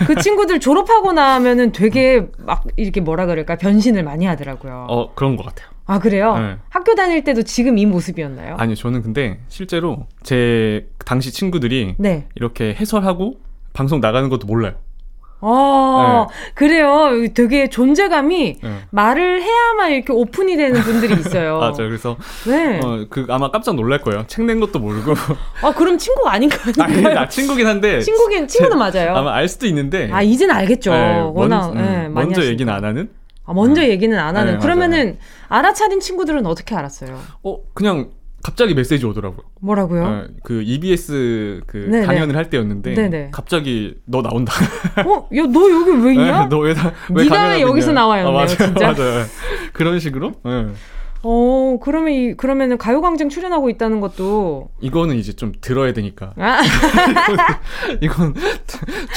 그 0.06 0.16
친구들 0.20 0.58
졸업하고 0.58 1.12
나면은 1.12 1.72
되게 1.72 2.26
막 2.38 2.64
이렇게 2.76 3.00
뭐라 3.00 3.26
그럴까 3.26 3.56
변신을 3.56 4.02
많이 4.02 4.26
하더라고요. 4.26 4.86
어 4.90 5.14
그런 5.14 5.36
것 5.36 5.46
같아요. 5.46 5.68
아, 5.86 5.98
그래요? 6.00 6.36
네. 6.36 6.56
학교 6.68 6.94
다닐 6.94 7.22
때도 7.22 7.42
지금 7.42 7.78
이 7.78 7.86
모습이었나요? 7.86 8.56
아니요, 8.58 8.74
저는 8.74 9.02
근데 9.02 9.38
실제로 9.48 10.06
제 10.22 10.88
당시 11.04 11.32
친구들이 11.32 11.94
네. 11.98 12.26
이렇게 12.34 12.74
해설하고 12.74 13.34
방송 13.72 14.00
나가는 14.00 14.28
것도 14.28 14.46
몰라요. 14.46 14.74
아, 15.40 16.26
그래요. 16.54 17.10
되게 17.34 17.68
존재감이 17.68 18.56
네. 18.60 18.70
말을 18.90 19.42
해야만 19.42 19.92
이렇게 19.92 20.12
오픈이 20.12 20.56
되는 20.56 20.80
분들이 20.80 21.12
있어요. 21.14 21.58
맞아요. 21.60 21.74
그래서 21.76 22.16
네. 22.48 22.80
어, 22.82 23.06
그 23.08 23.26
아마 23.28 23.50
깜짝 23.50 23.76
놀랄 23.76 24.00
거예요. 24.00 24.24
책 24.26 24.42
낸 24.44 24.58
것도 24.60 24.78
모르고. 24.80 25.12
아, 25.62 25.72
그럼 25.72 25.98
친구 25.98 26.26
아닌가요? 26.28 26.72
아니, 26.80 27.02
나 27.02 27.28
친구긴 27.28 27.66
한데 27.66 28.00
친구긴, 28.00 28.48
친구는 28.48 28.78
맞아요. 28.78 29.14
아마 29.14 29.34
알 29.34 29.46
수도 29.46 29.66
있는데. 29.66 30.10
아, 30.10 30.22
이제는 30.22 30.52
알겠죠. 30.54 30.90
네, 30.90 31.20
워낙, 31.32 31.74
먼, 31.74 31.76
음, 31.76 31.84
예, 31.84 32.08
많이 32.08 32.26
먼저. 32.30 32.44
얘기는 32.44 32.72
안 32.72 32.84
하는? 32.84 33.10
아, 33.46 33.52
먼저 33.54 33.82
얘기는 33.86 34.16
안 34.18 34.36
하는. 34.36 34.54
네, 34.54 34.58
그러면은 34.58 35.18
알아차린 35.48 36.00
친구들은 36.00 36.44
어떻게 36.46 36.74
알았어요? 36.74 37.18
어, 37.44 37.58
그냥 37.74 38.10
갑자기 38.42 38.74
메시지 38.74 39.04
오더라고요. 39.06 39.40
뭐라고요? 39.60 40.04
어, 40.04 40.24
그 40.44 40.62
EBS 40.62 41.62
그 41.66 41.78
네네. 41.90 42.06
강연을 42.06 42.36
할 42.36 42.48
때였는데 42.50 42.94
네네. 42.94 43.30
갑자기 43.32 43.96
너 44.04 44.22
나온다. 44.22 44.52
어, 45.04 45.28
야, 45.36 45.42
너 45.46 45.70
여기 45.70 45.90
왜 45.90 46.12
있냐? 46.14 46.42
네, 46.42 46.46
너왜 46.48 46.74
나? 46.74 46.92
왜 47.12 47.24
네가 47.24 47.48
왜 47.48 47.60
여기서? 47.62 47.92
나와요, 47.92 48.28
어, 48.28 48.32
맞아요, 48.32 48.46
진짜? 48.48 48.92
맞아요. 48.92 49.24
그런 49.72 49.98
식으로. 49.98 50.32
네. 50.44 50.66
어, 51.28 51.78
그러면 51.82 52.12
이, 52.12 52.34
그러면은 52.34 52.78
가요광장 52.78 53.28
출연하고 53.28 53.68
있다는 53.68 54.00
것도. 54.00 54.70
이거는 54.80 55.16
이제 55.16 55.32
좀 55.32 55.50
들어야 55.60 55.92
되니까. 55.92 56.32
아, 56.38 56.60
이건 58.00 58.32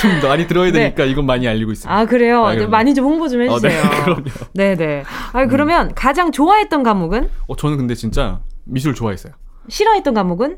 좀 0.02 0.28
많이 0.28 0.48
들어야 0.48 0.72
네. 0.72 0.80
되니까 0.80 1.06
이건 1.06 1.28
많이 1.28 1.48
알리고 1.48 1.72
있습니다. 1.72 1.96
아, 1.96 2.06
그래요? 2.06 2.48
아. 2.48 2.56
많이 2.68 2.96
좀 2.96 3.06
홍보 3.06 3.28
좀 3.28 3.42
어, 3.42 3.60
네, 3.60 3.70
해주세요. 3.70 3.84
그럼요. 4.04 4.24
네네. 4.56 5.04
아, 5.34 5.46
그러면 5.46 5.94
가장 5.94 6.32
좋아했던 6.32 6.82
과목은? 6.82 7.30
어, 7.48 7.56
저는 7.56 7.78
근데 7.78 7.94
진짜 7.94 8.40
미술 8.64 8.96
좋아했어요. 8.96 9.34
싫어했던 9.68 10.16
과목은? 10.16 10.58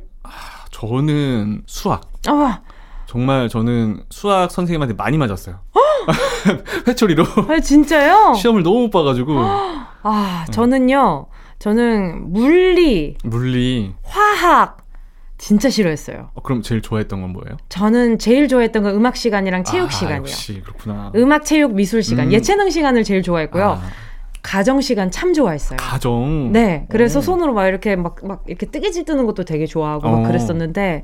저는 0.71 1.63
수학. 1.65 2.01
아, 2.27 2.61
정말 3.07 3.49
저는 3.49 4.03
수학 4.09 4.51
선생님한테 4.51 4.93
많이 4.93 5.17
맞았어요. 5.17 5.59
회초리로 6.87 7.25
아 7.49 7.59
진짜요? 7.59 8.33
시험을 8.35 8.63
너무 8.63 8.83
못 8.83 8.89
봐가지고 8.89 9.33
아, 10.03 10.45
저는요, 10.51 11.27
저는 11.61 12.31
물리, 12.33 13.15
물리. 13.23 13.93
화학, 14.01 14.77
진짜 15.37 15.69
싫어했어요. 15.69 16.31
어, 16.33 16.41
그럼 16.41 16.63
제일 16.63 16.81
좋아했던 16.81 17.21
건 17.21 17.29
뭐예요? 17.33 17.57
저는 17.69 18.17
제일 18.17 18.47
좋아했던 18.47 18.81
건 18.81 18.95
음악 18.95 19.15
시간이랑 19.15 19.63
체육 19.63 19.85
아, 19.85 19.89
시간이요. 19.91 20.21
역시 20.21 20.59
그렇구나. 20.63 21.11
음악, 21.15 21.45
체육, 21.45 21.75
미술 21.75 22.01
시간, 22.01 22.27
음. 22.29 22.31
예체능 22.31 22.71
시간을 22.71 23.03
제일 23.03 23.21
좋아했고요. 23.21 23.63
아, 23.73 23.81
가정 24.41 24.81
시간 24.81 25.11
참 25.11 25.33
좋아했어요. 25.33 25.77
가정. 25.77 26.51
네, 26.51 26.87
그래서 26.89 27.19
오. 27.19 27.21
손으로 27.21 27.53
막 27.53 27.67
이렇게 27.67 27.95
막, 27.95 28.15
막 28.23 28.43
이렇게 28.47 28.65
뜨개질 28.65 29.05
뜨는 29.05 29.27
것도 29.27 29.45
되게 29.45 29.67
좋아하고 29.67 30.09
막 30.09 30.19
어. 30.21 30.23
그랬었는데, 30.27 31.03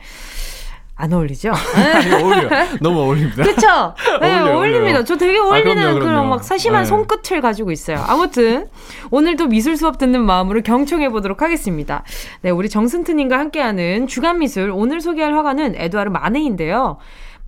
안 1.00 1.14
어울리죠? 1.14 1.52
아니, 1.76 2.12
어울려. 2.12 2.50
너무 2.82 3.02
어울립니다. 3.02 3.44
그쵸? 3.44 3.68
네, 4.20 4.40
어울려요, 4.40 4.58
어울립니다. 4.58 5.04
저 5.04 5.16
되게 5.16 5.38
아, 5.38 5.44
어울리는 5.44 5.76
그럼요, 5.76 5.94
그런 6.00 6.08
그럼요. 6.10 6.30
막 6.30 6.44
사심한 6.44 6.82
네. 6.84 6.86
손끝을 6.88 7.40
가지고 7.40 7.72
있어요. 7.72 8.04
아무튼, 8.08 8.68
오늘도 9.12 9.48
미술 9.48 9.78
수업 9.78 10.00
듣는 10.00 10.26
마음으로 10.26 10.62
경청해 10.62 11.10
보도록 11.10 11.44
하겠습니다. 11.44 12.04
네, 12.42 12.50
우리 12.50 12.68
정승트님과 12.68 13.38
함께하는 13.38 14.08
주간미술, 14.08 14.72
오늘 14.74 15.00
소개할 15.00 15.36
화가는 15.36 15.76
에드와르 15.78 16.10
마네인데요. 16.10 16.98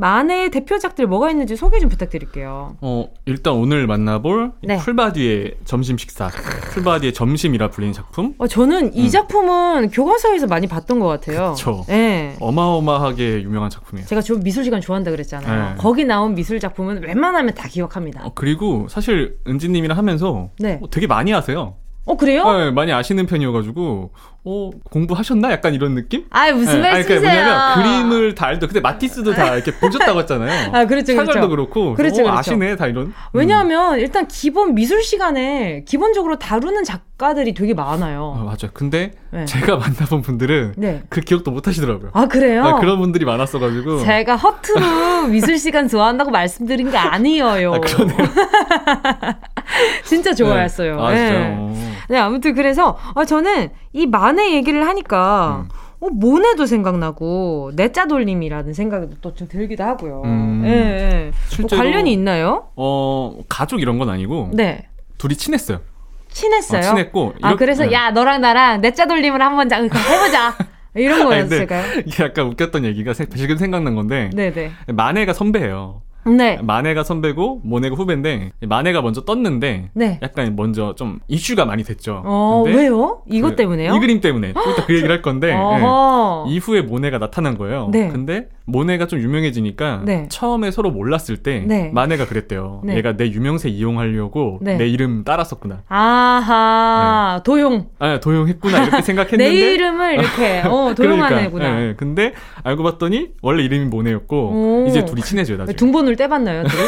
마네의 0.10 0.50
대표작들 0.51 1.08
뭐가 1.08 1.29
있는지 1.29 1.58
소개 1.58 1.77
좀 1.79 1.89
부탁드릴게요. 1.89 2.77
어, 2.79 3.10
일단 3.25 3.53
오늘 3.53 3.86
만나볼 3.86 4.53
이 4.63 4.68
네. 4.68 4.77
풀바디의 4.77 5.56
점심 5.65 5.98
식사. 5.98 6.29
풀바디의 6.72 7.13
점심이라 7.13 7.70
불리는 7.70 7.94
작품. 7.94 8.34
어, 8.38 8.48
저는 8.48 8.96
이 8.96 9.10
작품은 9.10 9.89
교과서에서 9.89 10.48
많이 10.48 10.68
봤던 10.68 11.00
것 11.01 11.08
같아요. 11.08 11.50
음. 11.50 11.53
그쵸. 11.53 11.84
네. 11.89 12.38
어마어마하게 12.39 13.44
유명한 13.44 13.70
작품이에요. 13.70 14.08
제가 14.08 14.22
저 14.22 14.36
미술 14.36 14.64
시간 14.64 14.79
좋아한다 14.79 15.12
그랬잖아요. 15.12 15.70
네. 15.72 15.75
거기 15.77 16.05
나온 16.05 16.33
미술 16.33 16.62
작품은 16.62 17.03
웬만하면 17.03 17.53
다 17.53 17.68
기억합니다. 17.68 18.25
어, 18.25 18.31
그리고 18.33 18.88
사실 18.90 19.38
은지님이랑 19.46 19.98
하면서 19.98 20.50
네. 20.59 20.79
어, 20.81 20.90
되게 20.90 21.07
많이 21.07 21.33
아세요. 21.33 21.75
어, 22.09 22.17
그래요? 22.17 22.51
네, 22.57 22.72
많이 22.72 22.91
아시는 22.91 23.27
편이어가지고 23.27 24.09
어 24.45 24.69
공부하셨나? 24.89 25.51
약간 25.51 25.75
이런 25.75 25.93
느낌? 25.93 26.25
아, 26.31 26.51
무슨 26.51 26.81
네, 26.81 26.87
아니, 26.87 26.98
말씀이세요? 26.98 27.19
그러니까 27.22 27.75
뭐냐면 27.75 28.09
그림을 28.09 28.35
다 28.35 28.48
알던 28.48 28.69
근데 28.69 28.79
마티스도 28.79 29.33
다 29.33 29.53
이렇게 29.53 29.72
보셨다고 29.75 30.19
했잖아요. 30.22 30.72
아, 30.74 30.85
그렇죠, 30.85 31.13
그렇죠. 31.13 31.33
차갈도 31.33 31.50
그렇고 31.50 31.93
그렇죠, 31.93 32.22
어, 32.22 32.24
그렇죠. 32.24 32.39
아시네 32.39 32.77
다 32.77 32.87
이런. 32.87 33.13
왜냐하면 33.33 34.00
일단 34.00 34.27
기본 34.27 34.74
미술 34.74 35.03
시간에 35.03 35.83
기본적으로 35.85 36.39
다루는 36.39 36.83
작가들이 36.83 37.53
되게 37.53 37.75
많아요. 37.75 38.33
아, 38.39 38.43
맞아요. 38.43 38.72
근데 38.74 39.11
네. 39.29 39.45
제가 39.45 39.75
만나본 39.77 40.24
분들은 40.24 40.74
네. 40.77 41.03
그 41.09 41.22
기억도 41.22 41.51
못 41.51 41.67
하시더라고요. 41.67 42.09
아 42.13 42.25
그래요? 42.27 42.65
아, 42.65 42.79
그런 42.79 42.98
분들이 42.98 43.25
많았어가지고. 43.25 44.00
제가 44.03 44.35
허투루 44.35 45.27
미술 45.27 45.59
시간 45.59 45.87
좋아한다고 45.87 46.31
말씀드린 46.31 46.89
게 46.89 46.98
아니에요. 46.98 47.74
아, 47.75 47.79
그러네요. 47.79 48.17
진짜 50.03 50.34
좋아했어요. 50.34 50.96
네. 50.96 51.01
아, 51.01 51.12
네. 51.12 51.94
네, 52.10 52.18
아무튼 52.18 52.53
그래서 52.55 52.98
아, 53.16 53.25
저는 53.25 53.70
이 53.94 54.08
만의 54.08 54.53
얘기를 54.55 54.88
하니까 54.88 55.66
음. 55.66 55.70
어, 56.01 56.08
모네도 56.10 56.66
생각나고 56.66 57.72
내짜 57.75 58.08
돌림이라는 58.08 58.74
생각이 58.74 59.08
또 59.22 59.34
좀 59.36 59.48
들기도 59.48 59.84
하고요. 59.84 60.22
음. 60.25 60.64
예, 60.66 60.70
예. 60.72 61.24
뭐 61.25 61.32
실제로- 61.50 61.77
관련이 61.82 62.12
있나요? 62.14 62.70
어, 62.75 63.38
가족 63.50 63.82
이런 63.82 64.00
건 64.00 64.10
아니고. 64.10 64.51
네. 64.53 64.88
둘이 65.18 65.36
친했어요. 65.36 65.82
친했어요. 66.29 66.79
어, 66.79 66.84
친했고. 66.84 67.34
아, 67.42 67.50
이렇게- 67.50 67.60
그래서 67.66 67.86
네. 67.86 67.92
야 67.92 68.12
너랑 68.12 68.40
나랑 68.42 68.82
내짜 68.82 69.05
돌림을 69.08 69.42
한번 69.42 69.68
자- 69.68 69.82
해보자. 69.82 70.55
이런 70.96 71.24
거였을까요? 71.68 72.01
이게 72.05 72.24
약간 72.24 72.46
웃겼던 72.48 72.86
얘기가 72.86 73.14
세- 73.14 73.27
지금 73.29 73.58
생각난 73.58 73.96
건데. 73.96 74.29
네네. 74.34 74.72
마네가 74.88 75.34
선배예요. 75.34 76.01
네. 76.37 76.59
마네가 76.61 77.03
선배고 77.03 77.61
모네가 77.63 77.96
후배인데 77.96 78.51
마네가 78.61 79.01
먼저 79.01 79.22
떴는데 79.25 79.89
네. 79.94 80.20
약간 80.22 80.55
먼저 80.55 80.96
좀 80.96 81.20
이슈가 81.27 81.65
많이 81.65 81.83
됐죠. 81.83 82.22
어, 82.25 82.63
근데 82.65 82.77
왜요? 82.77 83.22
이것 83.29 83.50
그- 83.51 83.55
때문에요? 83.55 83.96
이 83.96 84.00
그림 84.00 84.22
때문에. 84.22 84.53
좀 84.53 84.61
이따 84.72 84.85
그 84.85 84.94
얘기를 84.94 85.11
할 85.11 85.22
건데. 85.22 85.50
예. 86.50 86.51
이후에 86.53 86.81
모네가 86.81 87.20
나타난 87.20 87.57
거예요. 87.57 87.89
네. 87.92 88.09
근데 88.09 88.48
모네가 88.72 89.08
좀 89.08 89.20
유명해지니까 89.20 90.01
네. 90.05 90.27
처음에 90.29 90.72
서로 90.72 90.92
몰랐을 90.92 91.38
때 91.44 91.64
네. 91.68 91.92
마네가 91.94 92.27
그랬대요. 92.27 92.82
네. 92.86 92.96
얘가 92.98 93.16
내 93.18 93.29
유명세 93.29 93.70
이용하려고 93.70 94.60
네. 94.62 94.77
내 94.77 94.88
이름 94.88 95.24
따랐었구나. 95.24 95.84
아하, 95.88 97.42
도용. 97.44 97.90
아 98.00 98.20
도용했구나 98.20 98.84
이렇게 98.84 99.01
생각했는데 99.01 99.44
내 99.50 99.74
이름을 99.74 100.14
이렇게, 100.14 100.62
어, 100.66 100.94
도용한 100.96 101.29
그러니까, 101.29 101.42
애구나. 101.42 101.82
예, 101.82 101.88
예. 101.90 101.96
근데 101.96 102.34
알고 102.64 102.84
봤더니 102.84 103.29
원래 103.42 103.64
이름이 103.64 103.86
모네였고 103.86 104.84
오. 104.84 104.86
이제 104.88 105.05
둘이 105.05 105.22
친해져요 105.22 105.58
나중에. 105.58 105.75
둥본을 105.75 106.16
떼봤나요, 106.16 106.64
둘이? 106.64 106.82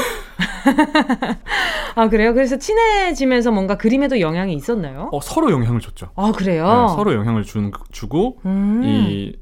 아, 1.95 2.07
그래요? 2.09 2.33
그래서 2.33 2.57
친해지면서 2.57 3.51
뭔가 3.51 3.77
그림에도 3.77 4.19
영향이 4.19 4.53
있었나요? 4.53 5.09
어, 5.11 5.19
서로 5.21 5.51
영향을 5.51 5.79
줬죠. 5.81 6.09
아, 6.15 6.31
그래요? 6.31 6.65
네, 6.65 6.95
서로 6.95 7.13
영향을 7.13 7.43
준, 7.43 7.71
주고 7.91 8.37
음. 8.45 8.81
이 8.83 9.33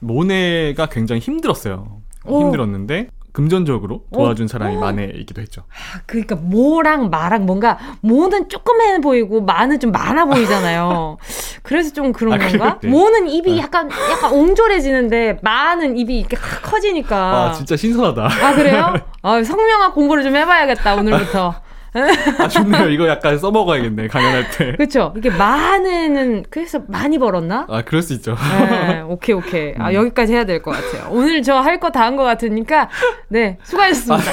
모네가 0.00 0.86
굉장히 0.86 1.20
힘들었어요. 1.20 2.00
오. 2.26 2.40
힘들었는데 2.40 3.08
금전적으로 3.32 4.04
오. 4.10 4.16
도와준 4.16 4.48
사람이 4.48 4.76
오. 4.76 4.80
마네이기도 4.80 5.42
했죠. 5.42 5.64
아, 5.68 6.00
그러니까 6.06 6.36
모랑 6.36 7.10
마랑 7.10 7.44
뭔가 7.44 7.78
모는 8.00 8.48
조그매 8.48 8.98
보이고 9.02 9.42
마는 9.42 9.78
좀 9.78 9.92
많아 9.92 10.24
보이잖아요. 10.24 11.18
그래서 11.62 11.92
좀 11.92 12.12
그런 12.12 12.40
아, 12.40 12.48
건가? 12.48 12.78
그래? 12.80 12.90
모는 12.90 13.28
입이 13.28 13.58
약간 13.58 13.90
약간 14.10 14.32
옹졸해지는데 14.32 15.40
마는 15.42 15.98
입이 15.98 16.18
이렇게 16.18 16.36
확 16.40 16.62
커지니까. 16.62 17.16
아 17.16 17.52
진짜 17.52 17.76
신선하다. 17.76 18.24
아, 18.24 18.54
그래요? 18.54 18.94
아, 19.20 19.42
성명학 19.42 19.94
공부를 19.94 20.22
좀 20.22 20.34
해봐야겠다 20.34 20.94
오늘부터. 20.94 21.65
아 22.38 22.48
좋네요. 22.48 22.88
이거 22.90 23.08
약간 23.08 23.38
써먹어야겠네 23.38 24.08
강연할 24.08 24.50
때. 24.50 24.72
그렇죠. 24.72 25.14
이게 25.16 25.30
마는 25.30 26.44
그래서 26.50 26.82
많이 26.88 27.18
벌었나? 27.18 27.66
아 27.68 27.82
그럴 27.82 28.02
수 28.02 28.12
있죠. 28.14 28.36
네, 28.68 29.00
오케이 29.00 29.34
오케이. 29.34 29.72
음. 29.72 29.80
아 29.82 29.92
여기까지 29.94 30.32
해야 30.34 30.44
될 30.44 30.62
것 30.62 30.70
같아요. 30.72 31.08
오늘 31.10 31.42
저 31.42 31.60
할 31.60 31.80
거 31.80 31.90
다 31.90 32.00
한 32.02 32.16
것 32.16 32.24
같으니까 32.24 32.88
네 33.28 33.58
수고하셨습니다. 33.62 34.30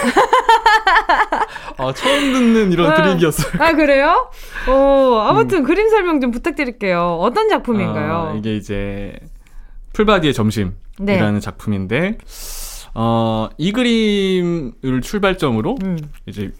아 1.78 1.93
처음 1.93 2.34
듣는 2.34 2.71
이런 2.71 2.91
아. 2.91 2.95
분위기였어요. 3.02 3.54
아 3.62 3.73
그래요? 3.73 4.30
어 4.67 5.26
아무튼 5.30 5.63
그림 5.63 5.89
설명 5.89 6.21
좀 6.21 6.32
부탁드릴게요. 6.32 7.17
어떤 7.21 7.49
작품인가요? 7.49 8.32
아, 8.34 8.36
이게 8.38 8.56
이제 8.56 9.13
풀바디의 9.93 10.34
점심이라는 10.34 10.73
네. 10.99 11.39
작품인데 11.39 12.17
어, 12.95 13.49
이 13.58 13.71
그림을 13.71 15.02
출발점으로 15.02 15.78
음. 15.84 15.97
이제 16.28 16.52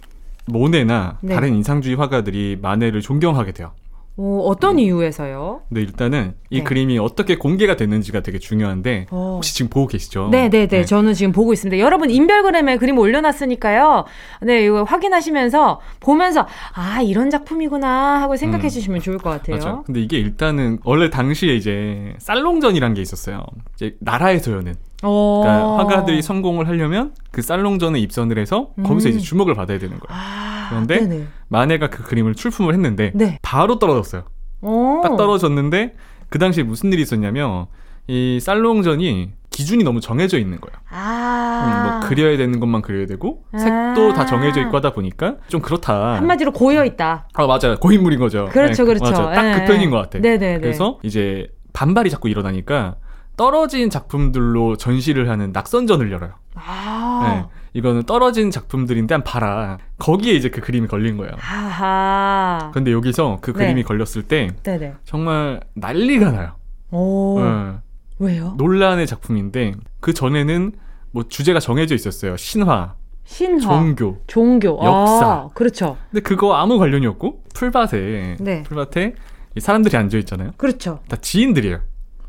모네나 0.46 1.20
네. 1.22 1.36
다른 1.36 1.56
인상주의 1.56 1.96
화가들이 1.96 2.60
마네를 2.62 3.02
존경하게 3.02 3.54
돼요. 3.54 3.72
오, 4.16 4.48
어떤 4.48 4.78
이유에서요? 4.78 5.62
근데 5.70 5.82
일단은 5.82 6.36
이 6.52 6.60
네. 6.60 6.64
그림이 6.64 7.00
어떻게 7.00 7.36
공개가 7.36 7.76
됐는지가 7.76 8.20
되게 8.20 8.38
중요한데 8.38 9.08
어. 9.10 9.34
혹시 9.38 9.56
지금 9.56 9.72
보고 9.72 9.88
계시죠? 9.88 10.30
네네네. 10.30 10.68
네. 10.68 10.86
저는 10.86 11.16
지금 11.16 11.32
보고 11.32 11.52
있습니다. 11.52 11.80
여러분, 11.82 12.12
인별그램에 12.12 12.78
그림 12.78 13.00
올려놨으니까요. 13.00 14.06
네, 14.44 14.66
이거 14.66 14.84
확인하시면서, 14.84 15.82
보면서, 16.00 16.48
아, 16.76 17.02
이런 17.02 17.32
작품이구나 17.32 18.22
하고 18.22 18.36
생각해 18.36 18.68
음. 18.68 18.70
주시면 18.70 19.02
좋을 19.02 19.18
것 19.18 19.32
같아요. 19.32 19.56
맞아. 19.56 19.82
근데 19.84 20.00
이게 20.00 20.20
일단은 20.20 20.78
원래 20.84 21.10
당시에 21.10 21.56
이제 21.56 22.14
살롱전이란 22.20 22.94
게 22.94 23.02
있었어요. 23.02 23.44
이제 23.74 23.96
나라에서 24.00 24.52
여는. 24.52 24.76
어. 25.04 25.42
그러니까 25.44 25.78
화가들이 25.78 26.22
성공을 26.22 26.68
하려면 26.68 27.14
그 27.32 27.42
살롱전에 27.42 28.00
입선을 28.00 28.38
해서 28.40 28.70
거기서 28.84 29.10
음. 29.10 29.12
이제 29.12 29.20
주목을 29.20 29.54
받아야 29.54 29.78
되는 29.78 30.00
거예요. 30.00 30.20
아, 30.20 30.68
그런데 30.70 31.00
네네. 31.00 31.28
마네가 31.50 31.90
그 31.90 32.04
그림을 32.04 32.36
출품을 32.36 32.74
했는데 32.74 33.12
네. 33.14 33.38
바로 33.42 33.80
떨어졌어요. 33.80 34.24
어. 34.62 35.02
딱 35.04 35.18
떨어졌는데 35.18 35.94
그 36.30 36.40
당시에 36.40 36.64
무슨 36.64 36.92
일이 36.92 37.02
있었냐면 37.02 37.68
이 38.08 38.40
살롱전이 38.42 39.32
기준이 39.50 39.84
너무 39.84 40.02
정해져 40.02 40.40
있는 40.40 40.60
거예요. 40.60 40.76
아. 40.90 41.64
음, 41.66 42.00
뭐 42.00 42.10
그려야 42.10 42.36
되는 42.38 42.60
것만 42.60 42.82
그려야 42.82 43.06
되고 43.06 43.44
아. 43.52 43.60
색도 43.60 44.14
다 44.14 44.26
정해져 44.26 44.62
있고 44.62 44.76
하다 44.78 44.94
보니까 44.94 45.36
좀 45.48 45.62
그렇다. 45.62 46.16
한마디로 46.16 46.52
고여 46.52 46.84
있다. 46.86 47.28
아 47.34 47.46
맞아요 47.46 47.78
고인물인 47.80 48.20
거죠. 48.20 48.50
그렇죠, 48.52 48.84
네, 48.84 48.94
그렇죠. 48.94 49.12
맞아요. 49.12 49.36
딱 49.36 49.62
예, 49.62 49.66
그 49.66 49.80
예. 49.80 49.90
것 49.90 49.98
같아. 49.98 50.20
네네네. 50.20 50.60
그래서 50.60 51.00
이제 51.04 51.48
반발이 51.74 52.10
자꾸 52.10 52.30
일어나니까 52.30 52.96
떨어진 53.36 53.90
작품들로 53.90 54.78
전시를 54.78 55.30
하는 55.30 55.52
낙선전을 55.52 56.12
열어요. 56.12 56.34
아. 56.56 57.22
네. 57.24 57.60
이거는 57.74 58.04
떨어진 58.04 58.52
작품들인데 58.52 59.16
한 59.16 59.24
봐라. 59.24 59.80
거기에 59.98 60.34
이제 60.34 60.50
그 60.50 60.62
그림이 60.62 60.88
걸린 60.88 61.18
거예요. 61.18 61.32
하하. 61.38 62.72
근데 62.74 62.92
여기서 62.92 63.40
그 63.42 63.52
네. 63.52 63.60
그림이 63.66 63.84
걸렸을 63.84 64.24
때 64.24 64.50
네네. 64.62 64.94
정말 65.04 65.60
난리가 65.74 66.32
나요. 66.32 66.56
오. 66.92 67.40
네. 67.40 67.74
왜요? 68.20 68.54
논란의 68.58 69.08
작품인데 69.08 69.74
그 70.00 70.14
전에는 70.14 70.74
뭐 71.12 71.24
주제가 71.28 71.60
정해져 71.60 71.96
있었어요. 71.96 72.38
신화, 72.38 72.96
신화. 73.24 73.60
종교. 73.60 74.22
종교. 74.28 74.70
역사. 74.84 75.26
아, 75.26 75.48
그렇죠. 75.56 75.98
근데 76.12 76.22
그거 76.22 76.56
아무 76.56 76.78
관련이 76.78 77.08
없고 77.08 77.44
풀밭에 77.56 78.38
네. 78.40 78.64
풀밭에 78.64 79.16
이 79.56 79.60
사람들이 79.60 79.98
앉아 79.98 80.18
있잖아요. 80.20 80.52
그렇죠. 80.58 81.00
다 81.08 81.16
지인들이에요. 81.16 81.80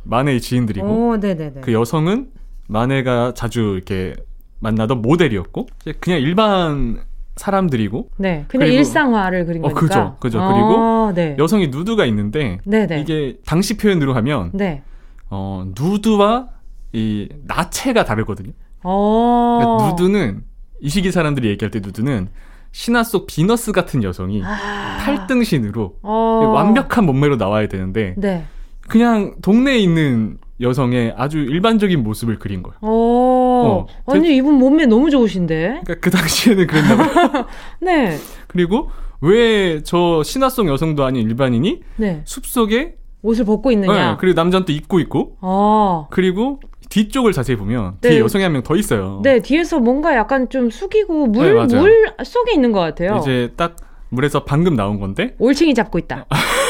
마네의 0.04 0.40
지인들이고 0.40 0.86
오. 0.86 1.18
그 1.60 1.72
여성은 1.72 2.28
마네가 2.68 3.34
자주 3.34 3.72
이렇게 3.74 4.14
만나던 4.60 5.02
모델이었고 5.02 5.66
그냥 6.00 6.20
일반 6.20 7.02
사람들이고 7.36 8.10
네. 8.18 8.44
그냥 8.48 8.68
일상화를 8.68 9.44
그린 9.44 9.64
어, 9.64 9.68
거니까. 9.68 9.80
그죠, 9.80 10.16
그죠. 10.20 10.40
아, 10.40 10.52
그리고 10.52 11.12
네. 11.14 11.36
여성이 11.38 11.68
누드가 11.68 12.06
있는데 12.06 12.58
네네. 12.64 13.00
이게 13.00 13.38
당시 13.44 13.76
표현으로 13.76 14.14
하면 14.14 14.50
네. 14.54 14.82
어, 15.30 15.66
누드와 15.78 16.48
이 16.92 17.28
나체가 17.44 18.04
다르거든요. 18.04 18.52
어. 18.84 19.58
그러니까 19.60 19.90
누드는 19.90 20.44
이 20.80 20.88
시기 20.88 21.10
사람들이 21.10 21.48
얘기할 21.48 21.70
때 21.70 21.80
누드는 21.80 22.28
신화 22.70 23.02
속 23.02 23.26
비너스 23.26 23.72
같은 23.72 24.02
여성이 24.02 24.42
아. 24.44 24.98
팔등신으로 25.04 25.98
어. 26.02 26.12
완벽한 26.54 27.04
몸매로 27.04 27.36
나와야 27.36 27.68
되는데 27.68 28.14
네. 28.16 28.44
그냥 28.88 29.34
동네에 29.42 29.78
있는 29.78 30.38
여성의 30.60 31.14
아주 31.16 31.38
일반적인 31.38 32.02
모습을 32.02 32.38
그린 32.38 32.62
거예요. 32.62 32.76
어. 32.80 33.86
어, 34.06 34.12
아니, 34.12 34.36
이분 34.36 34.54
몸매 34.54 34.86
너무 34.86 35.10
좋으신데? 35.10 35.80
그러니까 35.84 35.94
그 36.00 36.10
당시에는 36.10 36.66
그랬나 36.66 36.96
봐요. 36.96 37.46
네. 37.80 38.16
그리고 38.46 38.90
왜 39.20 39.80
저 39.84 40.22
신화 40.22 40.48
속 40.48 40.68
여성도 40.68 41.04
아닌 41.04 41.26
일반인이 41.28 41.80
네. 41.96 42.22
숲속에 42.24 42.96
옷을 43.22 43.44
벗고 43.46 43.72
있느냐? 43.72 44.10
네, 44.12 44.16
그리고 44.20 44.34
남자는 44.36 44.66
또 44.66 44.72
입고 44.72 45.00
있고 45.00 45.38
어. 45.40 46.08
그리고 46.10 46.60
뒤쪽을 46.90 47.32
자세히 47.32 47.56
보면 47.56 47.96
네. 48.02 48.10
뒤에 48.10 48.20
여성이 48.20 48.44
한 48.44 48.52
명 48.52 48.62
더 48.62 48.76
있어요. 48.76 49.20
네, 49.24 49.40
뒤에서 49.40 49.80
뭔가 49.80 50.14
약간 50.14 50.48
좀 50.50 50.70
숙이고 50.70 51.26
물, 51.28 51.66
네. 51.66 51.76
물 51.78 52.12
속에 52.22 52.52
있는 52.52 52.70
것 52.72 52.80
같아요. 52.80 53.18
이제 53.22 53.50
딱 53.56 53.76
물에서 54.10 54.44
방금 54.44 54.76
나온 54.76 55.00
건데 55.00 55.34
올챙이 55.38 55.74
잡고 55.74 55.98
있다. 55.98 56.26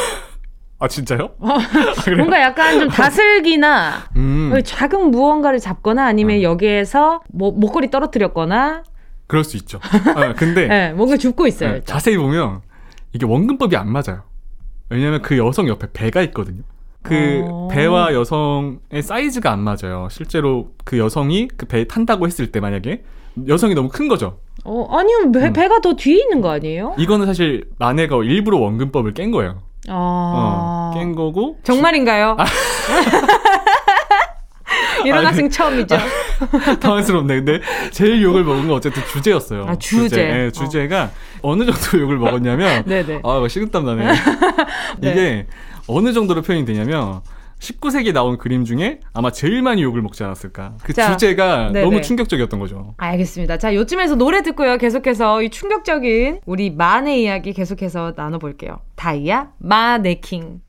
아 0.77 0.87
진짜요? 0.87 1.31
아, 1.39 1.57
그래요? 2.03 2.17
뭔가 2.17 2.41
약간 2.41 2.79
좀 2.79 2.89
다슬기나 2.89 4.09
음, 4.17 4.53
작은 4.63 5.11
무언가를 5.11 5.59
잡거나 5.59 6.05
아니면 6.05 6.39
어. 6.39 6.41
여기에서 6.41 7.21
뭐 7.29 7.51
목걸이 7.51 7.89
떨어뜨렸거나 7.89 8.83
그럴 9.27 9.43
수 9.43 9.57
있죠. 9.57 9.79
아, 10.15 10.33
근데 10.33 10.67
네, 10.67 10.93
뭔가 10.93 11.17
줍고 11.17 11.47
있어요. 11.47 11.73
네. 11.73 11.81
자세히 11.85 12.17
보면 12.17 12.61
이게 13.13 13.25
원근법이 13.25 13.75
안 13.77 13.89
맞아요. 13.91 14.23
왜냐면 14.89 15.21
그 15.21 15.37
여성 15.37 15.67
옆에 15.67 15.87
배가 15.93 16.21
있거든요. 16.23 16.61
그 17.01 17.43
어. 17.49 17.67
배와 17.71 18.13
여성의 18.13 19.01
사이즈가 19.01 19.51
안 19.51 19.59
맞아요. 19.59 20.07
실제로 20.11 20.71
그 20.83 20.97
여성이 20.97 21.47
그 21.55 21.65
배에 21.67 21.85
탄다고 21.85 22.25
했을 22.25 22.51
때 22.51 22.59
만약에 22.59 23.03
여성이 23.47 23.75
너무 23.75 23.89
큰 23.89 24.07
거죠. 24.07 24.39
어, 24.63 24.87
아니면 24.97 25.31
배, 25.31 25.47
음. 25.47 25.53
배가 25.53 25.79
더 25.81 25.95
뒤에 25.95 26.21
있는 26.21 26.41
거 26.41 26.49
아니에요? 26.49 26.95
이거는 26.97 27.27
사실 27.27 27.69
마네가 27.77 28.23
일부러 28.23 28.57
원근법을 28.57 29.13
깬 29.13 29.31
거예요. 29.31 29.61
아. 29.89 30.91
어, 30.93 30.97
깬 30.97 31.15
거고 31.15 31.57
정말인가요? 31.63 32.37
이런 35.05 35.19
아니, 35.19 35.27
학생 35.27 35.49
처음이죠. 35.49 35.97
당황스럽네. 36.79 37.35
근데 37.35 37.61
제일 37.91 38.21
욕을 38.23 38.43
먹은 38.43 38.67
건 38.67 38.77
어쨌든 38.77 39.03
주제였어요. 39.05 39.65
아, 39.67 39.75
주제. 39.75 40.45
예, 40.45 40.51
주제가 40.51 41.11
어. 41.41 41.55
느 41.55 41.65
정도 41.65 41.99
욕을 42.01 42.17
먹었냐면 42.17 42.83
네네. 42.85 43.21
아, 43.23 43.39
막 43.39 43.47
식은땀 43.49 43.85
나네. 43.85 44.05
네. 44.99 45.11
이게 45.11 45.47
어느 45.87 46.13
정도로 46.13 46.41
표현이 46.41 46.65
되냐면 46.65 47.21
19세기에 47.59 48.13
나온 48.13 48.37
그림 48.37 48.65
중에 48.65 48.99
아마 49.13 49.31
제일 49.31 49.61
많이 49.61 49.81
욕을 49.81 50.01
먹지 50.01 50.23
않았을까. 50.23 50.75
그 50.83 50.93
자, 50.93 51.11
주제가 51.11 51.71
네네. 51.71 51.81
너무 51.81 52.01
충격적이었던 52.01 52.59
거죠. 52.59 52.93
알겠습니다. 52.97 53.57
자, 53.57 53.73
요쯤에서 53.73 54.15
노래 54.15 54.41
듣고요. 54.43 54.77
계속해서 54.77 55.41
이 55.41 55.49
충격적인 55.49 56.41
우리 56.45 56.69
마네 56.69 57.19
이야기 57.21 57.53
계속해서 57.53 58.13
나눠볼게요. 58.15 58.81
다이아 58.95 59.51
마네킹. 59.59 60.61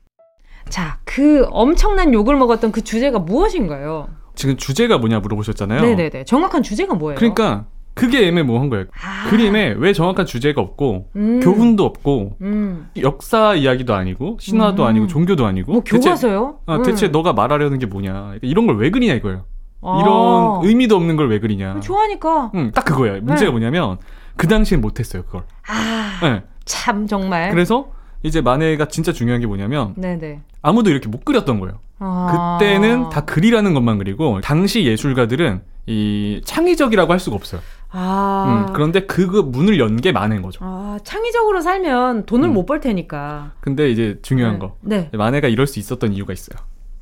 자, 0.69 0.99
그 1.03 1.45
엄청난 1.49 2.13
욕을 2.13 2.35
먹었던 2.35 2.71
그 2.71 2.83
주제가 2.83 3.19
무엇인가요? 3.19 4.09
지금 4.35 4.55
주제가 4.57 4.97
뭐냐 4.97 5.19
물어보셨잖아요. 5.19 5.81
네네네. 5.81 6.25
정확한 6.25 6.61
주제가 6.63 6.95
뭐예요? 6.95 7.17
그러니까 7.17 7.65
그게 7.97 8.27
애매모호한 8.27 8.69
거예요. 8.69 8.85
아. 9.03 9.29
그림에 9.29 9.75
왜 9.77 9.93
정확한 9.93 10.25
주제가 10.25 10.61
없고 10.61 11.09
음. 11.15 11.39
교훈도 11.41 11.83
없고 11.85 12.37
음. 12.41 12.89
역사 13.01 13.55
이야기도 13.55 13.93
아니고 13.95 14.37
신화도 14.39 14.83
음. 14.83 14.87
아니고 14.87 15.07
종교도 15.07 15.45
아니고 15.45 15.71
뭐 15.71 15.81
대체- 15.83 15.97
교과서요? 16.09 16.59
아, 16.65 16.75
음. 16.77 16.83
대체 16.83 17.07
너가 17.09 17.33
말하려는 17.33 17.79
게 17.79 17.85
뭐냐 17.85 18.35
이런 18.41 18.67
걸 18.67 18.77
왜 18.77 18.89
그리냐 18.91 19.13
이거예요. 19.15 19.45
아. 19.81 19.99
이런 20.01 20.65
의미도 20.65 20.95
없는 20.95 21.15
걸 21.17 21.27
왜 21.29 21.39
그리냐. 21.39 21.79
좋아하니까. 21.81 22.51
응, 22.55 22.71
딱 22.71 22.85
그거예요. 22.85 23.15
문제가 23.21 23.45
네. 23.45 23.49
뭐냐면 23.51 23.97
그 24.35 24.47
당시엔 24.47 24.81
못했어요 24.81 25.23
그걸. 25.23 25.43
아, 25.67 26.19
네. 26.21 26.43
참 26.65 27.07
정말. 27.07 27.49
그래서 27.51 27.87
이제 28.23 28.41
마네가 28.41 28.87
진짜 28.87 29.11
중요한 29.11 29.39
게 29.41 29.47
뭐냐면 29.47 29.93
네네. 29.95 30.41
아무도 30.61 30.89
이렇게 30.89 31.07
못 31.09 31.23
그렸던 31.25 31.59
거예요. 31.59 31.79
아. 31.99 32.57
그때는 32.59 33.09
다 33.09 33.21
그리라는 33.25 33.73
것만 33.73 33.97
그리고 33.97 34.39
당시 34.41 34.85
예술가들은 34.85 35.61
이 35.87 36.41
창의적이라고 36.43 37.11
할 37.11 37.19
수가 37.19 37.35
없어요. 37.35 37.61
아. 37.99 38.65
음, 38.67 38.73
그런데 38.73 39.01
그 39.07 39.21
문을 39.21 39.79
연게 39.79 40.11
마네인 40.11 40.43
거죠. 40.43 40.59
아, 40.61 40.99
창의적으로 41.03 41.61
살면 41.61 42.27
돈을 42.27 42.49
음. 42.49 42.53
못벌 42.53 42.79
테니까. 42.79 43.53
근데 43.59 43.89
이제 43.89 44.19
중요한 44.21 44.53
네. 44.53 44.59
거 44.59 44.75
네. 44.81 45.09
마네가 45.13 45.47
이럴 45.47 45.65
수 45.65 45.79
있었던 45.79 46.13
이유가 46.13 46.31
있어요. 46.31 46.57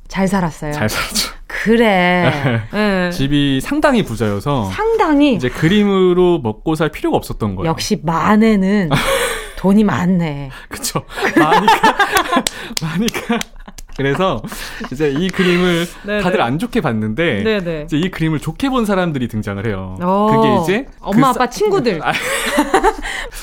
잘 0.08 0.26
살았어요. 0.26 0.72
잘 0.72 0.88
살았죠. 0.88 1.36
그래. 1.46 2.62
네. 2.72 3.10
집이 3.10 3.60
상당히 3.60 4.04
부자여서 4.04 4.70
상당히 4.70 5.34
이제 5.34 5.50
그림으로 5.50 6.38
먹고 6.38 6.74
살 6.74 6.90
필요가 6.90 7.18
없었던 7.18 7.56
거예요. 7.56 7.68
역시 7.68 8.00
마네는 8.02 8.88
돈이 9.58 9.84
많네. 9.84 10.50
그쵸. 10.70 11.02
많이가, 11.36 11.94
많이가. 12.82 13.38
그래서 13.96 14.42
이제 14.92 15.10
이 15.10 15.28
그림을 15.28 15.86
네네. 16.06 16.22
다들 16.22 16.40
안 16.40 16.58
좋게 16.58 16.80
봤는데 16.80 17.42
네네. 17.42 17.82
이제 17.84 17.96
이 17.98 18.10
그림을 18.10 18.38
좋게 18.40 18.68
본 18.68 18.84
사람들이 18.84 19.28
등장을 19.28 19.64
해요. 19.66 19.96
어, 20.00 20.26
그게 20.30 20.62
이제 20.62 20.86
엄마 21.00 21.32
그 21.32 21.38
아빠 21.38 21.50
친구들. 21.50 22.00
아, 22.04 22.12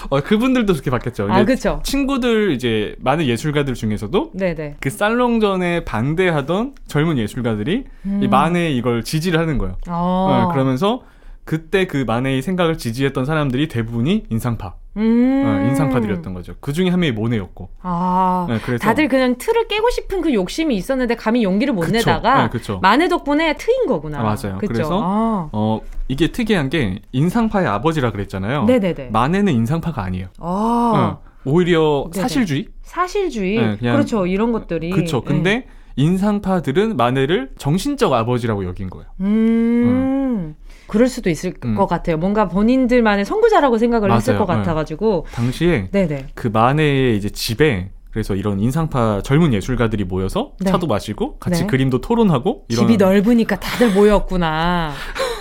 어, 0.10 0.22
그분들도 0.22 0.74
좋게 0.74 0.92
봤겠죠. 0.92 1.28
아, 1.30 1.44
그쵸. 1.46 1.82
친구들 1.84 2.52
이제 2.52 2.96
많은 3.00 3.26
예술가들 3.26 3.74
중에서도 3.74 4.32
네네. 4.34 4.76
그 4.80 4.90
살롱전에 4.90 5.86
반대하던 5.86 6.76
젊은 6.88 7.18
예술가들이 7.18 7.86
음. 8.06 8.20
이 8.22 8.28
만에 8.28 8.72
이걸 8.72 9.04
지지를 9.04 9.40
하는 9.40 9.58
거예요. 9.58 9.78
어. 9.88 10.48
어, 10.50 10.52
그러면서 10.52 11.02
그때 11.46 11.88
그 11.88 12.04
만해의 12.08 12.42
생각을 12.42 12.78
지지했던 12.78 13.26
사람들이 13.26 13.68
대부분이 13.68 14.26
인상파, 14.30 14.76
음. 14.98 15.44
어, 15.46 15.68
인상파들이었던 15.70 16.34
거죠. 16.34 16.54
그 16.60 16.72
중에 16.74 16.90
한 16.90 17.00
명이 17.00 17.14
모네였고. 17.14 17.70
아. 17.82 18.46
네, 18.50 18.60
그래서 18.64 18.84
다들 18.84 19.08
그냥 19.08 19.36
틀을 19.38 19.68
깨고 19.68 19.90
싶은 19.90 20.22
그 20.22 20.34
욕심이 20.34 20.76
있었는데 20.76 21.16
감히 21.16 21.44
용기를 21.44 21.74
못 21.74 21.82
그쵸. 21.82 21.94
내다가 21.94 22.50
네. 22.50 22.78
마네 22.82 23.08
덕분에 23.10 23.56
트인 23.58 23.88
거구나. 23.88 24.20
아, 24.20 24.24
맞아요. 24.24 24.58
그쵸? 24.60 24.72
그래서 24.74 25.02
아. 25.04 25.50
어 25.52 25.82
이게 26.08 26.32
특이한 26.32 26.70
게 26.70 27.02
인상파의 27.12 27.68
아버지라 27.68 28.12
그랬잖아요. 28.12 28.66
네네네. 28.66 29.10
만해는 29.12 29.54
인상파가 29.54 30.04
아니에요. 30.04 30.28
아. 30.40 31.20
어, 31.20 31.22
오히려 31.46 32.10
네네. 32.14 32.22
사실주의, 32.22 32.68
사실주의. 32.84 33.58
네, 33.58 33.78
그냥- 33.78 33.96
그렇죠. 33.96 34.28
이런 34.28 34.52
것들이. 34.52 34.92
그쵸. 34.92 35.22
근데 35.24 35.66
인상파들은 35.96 36.98
마네를 36.98 37.52
정신적 37.58 38.14
아버지라고 38.14 38.66
여긴 38.66 38.90
거예요. 38.90 39.08
네. 39.18 39.26
음. 39.28 40.56
그럴 40.94 41.08
수도 41.08 41.32
있을 41.32 41.56
음. 41.66 41.74
것 41.74 41.88
같아요. 41.88 42.18
뭔가 42.18 42.48
본인들만의 42.48 43.26
선구자라고 43.26 43.80
생각을 43.80 44.12
했을 44.12 44.36
맞아요. 44.36 44.46
것 44.46 44.54
네. 44.54 44.60
같아가지고. 44.60 45.26
당시에 45.34 45.90
네네. 45.92 46.28
그 46.36 46.50
마네의 46.50 47.18
이제 47.18 47.32
집에 47.32 47.90
그래서 48.12 48.36
이런 48.36 48.60
인상파 48.60 49.22
젊은 49.24 49.56
예술가들이 49.56 50.04
모여서 50.04 50.52
네. 50.60 50.70
차도 50.70 50.86
마시고 50.86 51.40
같이 51.40 51.62
네. 51.62 51.68
그림도 51.68 52.02
토론하고 52.02 52.66
이런 52.68 52.86
집이 52.86 52.98
넓으니까 52.98 53.60
다들 53.60 53.92
모였구나. 53.92 54.92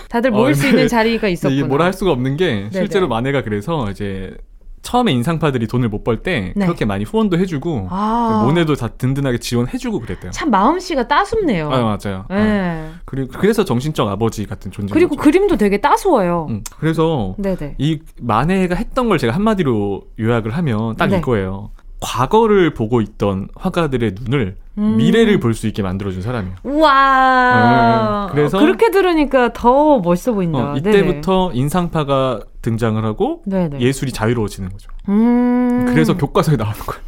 다들 0.09 0.31
모일 0.31 0.53
어, 0.53 0.55
수 0.55 0.67
있는 0.69 0.88
자리가 0.88 1.29
있었구나. 1.29 1.55
이게 1.55 1.69
뭐라 1.69 1.85
할 1.85 1.93
수가 1.93 2.12
없는 2.12 2.38
게 2.38 2.71
실제로 2.73 3.07
네네. 3.07 3.09
마네가 3.09 3.43
그래서 3.43 3.91
이제 3.91 4.35
처음에 4.83 5.12
인상파들이 5.12 5.66
돈을 5.68 5.88
못 5.88 6.05
벌때 6.05 6.53
네. 6.57 6.66
그렇게 6.66 6.85
많이 6.85 7.05
후원도 7.05 7.38
해주고 7.38 7.88
아. 7.90 8.42
모네도 8.45 8.75
다 8.75 8.88
든든하게 8.88 9.38
지원해주고 9.38 10.01
그랬대요. 10.01 10.33
참 10.33 10.51
마음씨가 10.51 11.09
따숩네요. 11.09 11.71
아 11.71 11.81
맞아요. 11.83 12.25
어. 12.29 12.35
네. 12.35 12.90
그리고 13.05 13.33
그래서 13.38 13.64
정신적 13.64 14.09
아버지 14.09 14.47
같은 14.47 14.71
존재. 14.71 14.92
그리고 14.92 15.16
그림도 15.16 15.57
되게 15.57 15.81
따스워요. 15.81 16.47
음, 16.51 16.62
그래서 16.79 17.35
네네. 17.38 17.77
이 17.79 18.01
마네가 18.21 18.75
했던 18.75 19.09
걸 19.09 19.18
제가 19.18 19.35
한마디로 19.35 20.03
요약을 20.18 20.51
하면 20.57 20.97
딱 20.97 21.07
네. 21.07 21.18
이거예요. 21.18 21.71
과거를 22.03 22.75
보고 22.75 23.01
있던 23.01 23.49
화가들의 23.55 24.15
눈을 24.23 24.57
음. 24.79 24.97
미래를 24.97 25.38
볼 25.38 25.55
수 25.55 25.67
있게 25.69 25.83
만들어준 25.83 26.21
사람이에요. 26.23 26.57
우와. 26.65 28.27
네, 28.29 28.33
그래서- 28.35 28.59
그렇게 28.59 28.91
들으니까 28.91 29.53
더 29.53 29.99
멋있어 30.01 30.33
보인다. 30.33 30.73
어, 30.73 30.77
이때부터 30.77 31.53
인상파가 31.55 32.41
등장을 32.62 33.03
하고 33.05 33.43
네네. 33.47 33.81
예술이 33.81 34.12
자유로워지는 34.12 34.71
거죠. 34.71 34.91
음. 35.09 35.87
그래서 35.88 36.17
교과서에 36.17 36.57
나오는 36.57 36.79
거예요. 36.79 37.03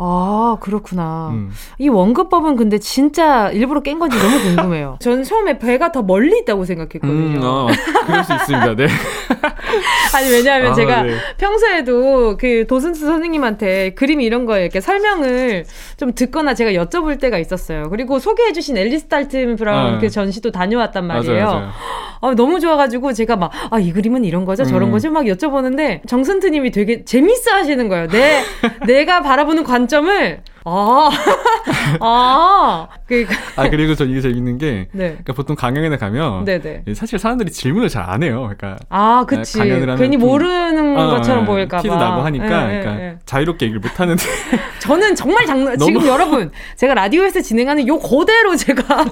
아, 0.00 0.56
그렇구나. 0.60 1.30
음. 1.32 1.50
이 1.78 1.88
원근법은 1.88 2.54
근데 2.56 2.78
진짜 2.78 3.50
일부러 3.50 3.80
깬 3.80 3.98
건지 3.98 4.16
너무 4.16 4.40
궁금해요. 4.40 4.96
전 5.02 5.24
처음에 5.24 5.58
배가 5.58 5.90
더 5.90 6.02
멀리 6.02 6.38
있다고 6.38 6.64
생각했거든요. 6.64 7.38
음, 7.38 7.42
어, 7.42 7.66
그럴 8.06 8.22
수 8.22 8.32
있습니다. 8.32 8.76
네. 8.76 8.86
아니, 10.14 10.30
왜냐하면 10.30 10.70
아, 10.70 10.74
제가 10.74 11.02
네. 11.02 11.14
평소에도 11.36 12.36
그 12.36 12.66
도슨스 12.68 13.06
선생님한테 13.06 13.94
그림 13.94 14.20
이런 14.20 14.46
거 14.46 14.58
이렇게 14.58 14.80
설명을 14.80 15.64
좀 15.96 16.14
듣거나 16.14 16.54
제가 16.54 16.70
여쭤볼 16.72 17.20
때가 17.20 17.38
있었어요. 17.38 17.90
그리고 17.90 18.20
소개해주신 18.20 18.76
앨리스 18.76 19.06
달튼 19.08 19.56
브라운 19.56 19.94
아. 19.94 19.98
그 19.98 20.08
전시도 20.08 20.52
다녀왔단 20.52 21.06
말이에요. 21.06 21.44
맞아요, 21.44 21.54
맞아요. 21.54 21.70
아, 22.20 22.34
너무 22.34 22.60
좋아가지고 22.60 23.12
제가 23.12 23.36
막, 23.36 23.50
아, 23.70 23.78
이 23.78 23.92
그림은 23.92 24.24
이런 24.24 24.44
거죠? 24.44 24.64
저런 24.64 24.88
음. 24.88 24.92
거죠? 24.92 25.10
막 25.10 25.24
여쭤보는데 25.24 26.06
정선트님이 26.08 26.70
되게 26.70 27.04
재밌어 27.04 27.52
하시는 27.52 27.88
거예요. 27.88 28.08
내, 28.08 28.42
내가 28.86 29.22
바라보는 29.22 29.64
관 29.64 29.87
점을, 29.88 30.40
아, 30.64 31.08
아, 32.00 32.88
그, 33.06 33.26
아 33.56 33.68
그리고 33.70 33.94
저 33.94 34.04
이게 34.04 34.20
재밌는 34.20 34.58
게 34.58 34.88
네. 34.92 35.08
그러니까 35.10 35.32
보통 35.32 35.56
강연에 35.56 35.96
가면 35.96 36.44
네네. 36.44 36.84
사실 36.94 37.18
사람들이 37.18 37.50
질문을 37.50 37.88
잘 37.88 38.08
안 38.08 38.22
해요. 38.22 38.50
그러니까 38.56 38.76
아, 38.90 39.24
그치. 39.26 39.58
강연을 39.58 39.82
하면 39.82 39.96
괜히 39.96 40.18
좀- 40.18 40.26
모르는 40.28 40.96
어, 40.98 41.10
것처럼 41.16 41.42
예, 41.42 41.46
보일까봐. 41.46 41.82
티도 41.82 41.96
나고 41.96 42.22
하니까 42.22 42.46
예, 42.72 42.76
예, 42.76 42.80
그러니까 42.80 43.02
예. 43.04 43.16
자유롭게 43.26 43.66
얘기를 43.66 43.80
못 43.80 43.98
하는데 44.00 44.22
저는 44.80 45.14
정말 45.14 45.44
장난, 45.46 45.76
너무- 45.78 45.86
지금 45.92 46.06
여러분, 46.06 46.50
제가 46.76 46.94
라디오에서 46.94 47.40
진행하는 47.40 47.86
요 47.88 47.98
그대로 47.98 48.56
제가, 48.56 49.04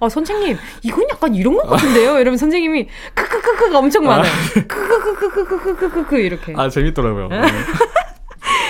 아, 0.00 0.08
선생님, 0.08 0.56
이건 0.82 1.04
약간 1.10 1.34
이런 1.34 1.54
것 1.56 1.66
같은데요? 1.68 2.18
이러면 2.20 2.38
선생님이, 2.38 2.88
크크크크가 3.14 3.78
엄청 3.78 4.04
많아요. 4.04 4.30
크크크크크크크크크크 4.66 6.18
이렇게. 6.18 6.54
아 6.56 6.68
재밌더라고요. 6.68 7.28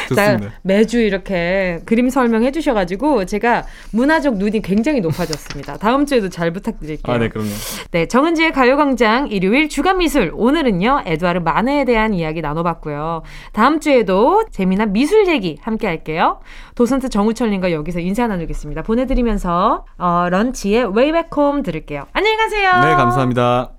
네. 0.08 0.14
자, 0.14 0.32
좋습니다. 0.32 0.56
매주 0.62 1.00
이렇게 1.00 1.80
그림 1.84 2.08
설명해 2.10 2.52
주셔가지고 2.52 3.24
제가 3.26 3.64
문화적 3.92 4.36
눈이 4.36 4.62
굉장히 4.62 5.00
높아졌습니다. 5.00 5.76
다음 5.78 6.06
주에도 6.06 6.28
잘 6.28 6.52
부탁드릴게요. 6.52 7.14
아 7.14 7.18
네 7.18 7.28
그럼요. 7.28 7.48
네, 7.90 8.06
정은지의 8.06 8.52
가요광장 8.52 9.28
일요일 9.28 9.68
주간 9.68 9.98
미술. 9.98 10.30
오늘은요, 10.34 11.02
에드와르 11.06 11.40
마네에 11.40 11.84
대한 11.84 12.14
이야기 12.14 12.40
나눠봤고요. 12.40 13.22
다음 13.52 13.80
주에도 13.80 14.44
재미난 14.50 14.92
미술 14.92 15.28
얘기 15.28 15.58
함께 15.62 15.86
할게요. 15.86 16.40
도슨트 16.74 17.08
정우철님과 17.08 17.72
여기서 17.72 18.00
인사 18.00 18.26
나누겠습니다. 18.26 18.82
보내드리면서, 18.82 19.84
어, 19.98 20.26
런치의 20.30 20.92
Home 21.36 21.62
들을게요. 21.62 22.06
안녕히 22.12 22.36
가세요. 22.36 22.70
네 22.82 22.94
감사합니다. 22.94 23.70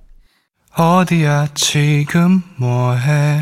어디야 0.76 1.48
지금 1.56 2.44
뭐해 2.58 3.42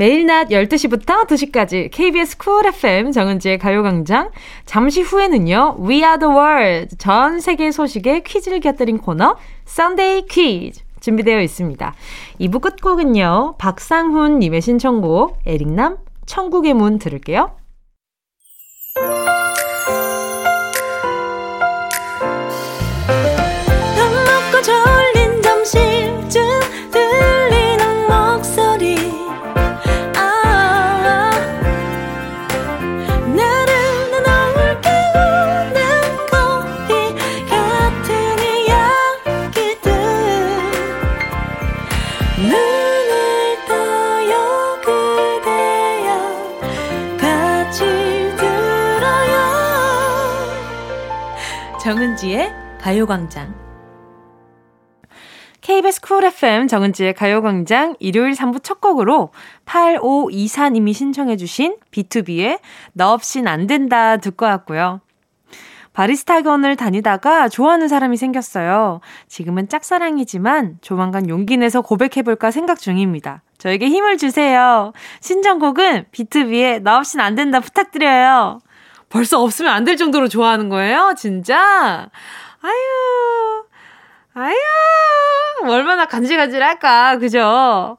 매일 0.00 0.24
낮 0.24 0.48
12시부터 0.48 1.26
2시까지 1.26 1.90
KBS 1.90 2.38
쿨 2.38 2.64
FM 2.64 3.12
정은지의 3.12 3.58
가요광장. 3.58 4.30
잠시 4.64 5.02
후에는요, 5.02 5.76
We 5.78 5.96
Are 5.96 6.18
the 6.18 6.34
World 6.34 6.96
전 6.96 7.38
세계 7.38 7.70
소식에 7.70 8.20
퀴즈를 8.20 8.60
곁들인 8.60 8.96
코너, 8.96 9.36
Sunday 9.68 10.24
Quiz. 10.26 10.82
준비되어 11.00 11.42
있습니다. 11.42 11.94
2부 12.40 12.62
끝곡은요, 12.62 13.56
박상훈님의 13.58 14.62
신청곡, 14.62 15.38
에릭남, 15.44 15.98
천국의 16.24 16.72
문 16.72 16.98
들을게요. 16.98 17.59
정은지의 52.20 52.52
가요광장 52.78 53.54
KBS 55.62 56.02
쿨 56.02 56.24
FM 56.24 56.66
정은지의 56.68 57.14
가요광장 57.14 57.96
일요일 57.98 58.32
3부 58.32 58.62
첫 58.62 58.80
곡으로 58.80 59.30
8524님이 59.64 60.92
신청해주신 60.92 61.78
B2B의 61.90 62.60
너 62.92 63.12
없인 63.12 63.48
안 63.48 63.66
된다 63.66 64.18
듣고 64.18 64.44
왔고요. 64.44 65.00
바리스타 65.94 66.36
학원을 66.36 66.76
다니다가 66.76 67.48
좋아하는 67.48 67.88
사람이 67.88 68.16
생겼어요. 68.18 69.00
지금은 69.26 69.68
짝사랑이지만 69.68 70.78
조만간 70.82 71.28
용기 71.28 71.56
내서 71.56 71.80
고백해볼까 71.80 72.50
생각 72.50 72.80
중입니다. 72.80 73.42
저에게 73.56 73.88
힘을 73.88 74.18
주세요. 74.18 74.92
신청곡은 75.20 76.06
B2B의 76.12 76.82
너 76.82 76.98
없인 76.98 77.20
안 77.20 77.34
된다 77.34 77.60
부탁드려요. 77.60 78.60
벌써 79.10 79.42
없으면 79.42 79.72
안 79.72 79.84
될 79.84 79.96
정도로 79.96 80.28
좋아하는 80.28 80.68
거예요? 80.68 81.14
진짜? 81.18 82.08
아유, 82.62 83.64
아유, 84.32 84.54
얼마나 85.64 86.06
간질간질할까, 86.06 87.18
그죠? 87.18 87.98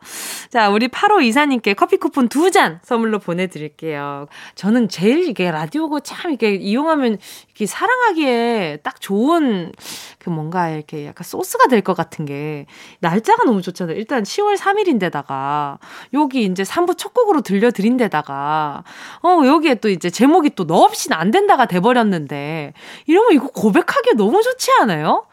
자, 0.49 0.69
우리 0.69 0.87
8호 0.87 1.21
이사님께 1.23 1.73
커피 1.75 1.97
쿠폰 1.97 2.27
두 2.29 2.49
잔 2.51 2.79
선물로 2.83 3.19
보내드릴게요. 3.19 4.27
저는 4.55 4.89
제일 4.89 5.27
이게 5.27 5.51
라디오고 5.51 5.99
참 6.01 6.31
이게 6.31 6.55
이용하면 6.55 7.17
이렇게 7.47 7.65
사랑하기에 7.65 8.79
딱 8.83 8.99
좋은 8.99 9.71
그 10.19 10.29
뭔가 10.29 10.69
이렇게 10.69 11.05
약간 11.05 11.23
소스가 11.23 11.67
될 11.67 11.81
것 11.81 11.95
같은 11.95 12.25
게 12.25 12.65
날짜가 12.99 13.43
너무 13.43 13.61
좋잖아요. 13.61 13.95
일단 13.97 14.23
10월 14.23 14.57
3일인데다가 14.57 15.77
여기 16.13 16.43
이제 16.45 16.63
3부 16.63 16.97
첫 16.97 17.13
곡으로 17.13 17.41
들려드린 17.41 17.97
데다가 17.97 18.83
어, 19.23 19.41
여기에 19.45 19.75
또 19.75 19.89
이제 19.89 20.09
제목이 20.09 20.51
또 20.55 20.65
너 20.65 20.75
없이는 20.83 21.15
안 21.17 21.31
된다가 21.31 21.65
돼버렸는데 21.65 22.73
이러면 23.07 23.33
이거 23.33 23.47
고백하기 23.47 24.15
너무 24.15 24.41
좋지 24.41 24.71
않아요? 24.81 25.25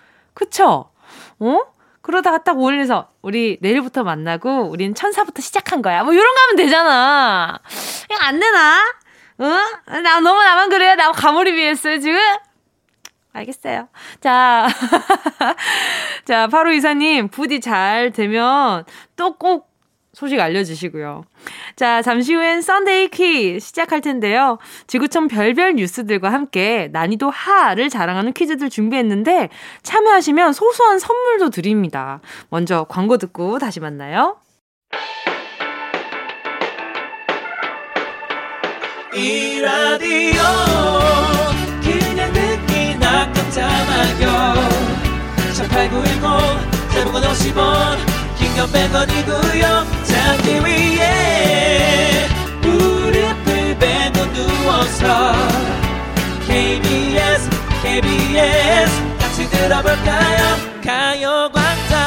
그쵸? 0.49 0.91
어? 1.41 1.61
그러다가 2.01 2.39
딱 2.45 2.59
올려서 2.61 3.09
우리 3.23 3.59
내일부터 3.61 4.05
만나고 4.05 4.71
우린 4.71 4.95
천사부터 4.95 5.43
시작한 5.43 5.83
거야. 5.83 6.05
뭐 6.05 6.13
이런 6.13 6.25
거 6.33 6.41
하면 6.43 6.57
되잖아. 6.57 7.59
이거 8.09 8.25
안 8.25 8.39
되나? 8.39 8.79
응? 9.41 10.03
나 10.05 10.21
너무 10.21 10.41
나만 10.41 10.69
그래요? 10.69 10.95
나 10.95 11.11
가몰입이했어요 11.11 11.99
지금? 11.99 12.19
알겠어요. 13.33 13.89
자. 14.21 14.69
자, 16.25 16.47
바로 16.47 16.73
이사님, 16.73 17.29
부디 17.29 17.61
잘 17.61 18.13
되면 18.13 18.85
또 19.17 19.35
꼭 19.37 19.68
소식 20.19 20.41
알려주시고요. 20.41 21.23
자, 21.77 22.03
잠시 22.03 22.35
후엔 22.35 22.61
Sunday 22.61 23.07
퀴즈 23.11 23.65
시작할 23.65 24.01
텐데요. 24.01 24.59
지구촌 24.89 25.29
별별 25.29 25.75
뉴스들과 25.77 26.33
함께 26.33 26.89
난이도 26.93 27.31
하를 27.31 27.89
자랑하는 27.89 28.33
퀴즈들 28.33 28.69
준비했는데 28.69 29.49
참여하시면 29.85 30.55
소소한 30.55 30.99
선물도 30.99 31.51
드립니다. 31.51 32.21
먼저 32.51 32.85
광고 32.89 33.17
듣고 33.17 33.61
다시 33.61 33.79
만나요. 33.79 34.39
이 39.15 39.61
라디오 39.61 40.43
그냥 41.81 42.33
듣기나 42.33 43.33
깜짝마요 43.33 44.55
18910 45.55 46.91
대목원 46.91 47.23
50원 47.23 47.99
긴건 48.37 48.67
100원이고요 48.67 49.98
잠기 50.29 50.61
위에 50.63 52.29
무릎을 52.61 53.79
베고 53.79 54.33
누워서 54.35 55.33
KBS 56.47 57.49
KBS 57.83 59.17
같이 59.19 59.49
들어볼까요? 59.49 60.57
가요광장. 60.85 61.99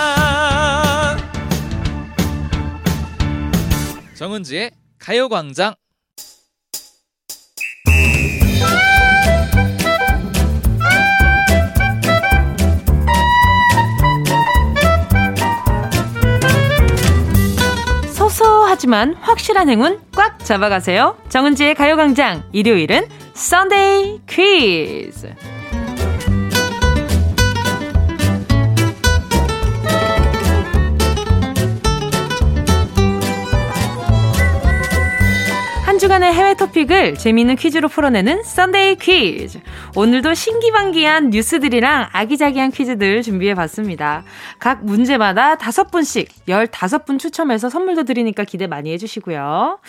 정은지의 4.14 4.70
가요광장 5.00 5.74
소소하지만 18.42 19.16
확실한 19.22 19.70
행운 19.70 20.00
꽉 20.16 20.44
잡아가세요. 20.44 21.16
정은지의 21.30 21.76
가요광장 21.76 22.44
일요일은 22.52 23.08
Sunday 23.34 24.22
퀴즈. 24.28 25.34
한 36.12 36.20
주간의 36.20 36.34
해외 36.34 36.54
토픽을 36.56 37.14
재미있는 37.14 37.56
퀴즈로 37.56 37.88
풀어내는 37.88 38.44
Sunday 38.44 38.96
퀴즈. 38.96 39.62
오늘도 39.96 40.34
신기반기한 40.34 41.30
뉴스들이랑 41.30 42.10
아기자기한 42.12 42.72
퀴즈들 42.72 43.22
준비해봤습니다. 43.22 44.26
각 44.60 44.84
문제마다 44.84 45.56
다섯 45.56 45.90
분씩 45.90 46.46
15분 46.48 47.18
추첨해서 47.18 47.70
선물도 47.70 48.04
드리니까 48.04 48.44
기대 48.44 48.68
많이 48.68 48.92
해주시고요. 48.92 49.80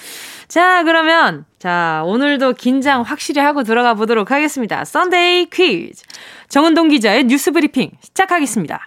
자, 0.46 0.84
그러면, 0.84 1.44
자, 1.58 2.04
오늘도 2.06 2.52
긴장 2.52 3.02
확실히 3.02 3.42
하고 3.42 3.64
들어가 3.64 3.94
보도록 3.94 4.30
하겠습니다. 4.30 4.84
Sunday 4.84 5.46
퀴즈. 5.50 6.04
정은동 6.48 6.90
기자의 6.90 7.24
뉴스 7.24 7.50
브리핑 7.50 7.90
시작하겠습니다. 8.00 8.86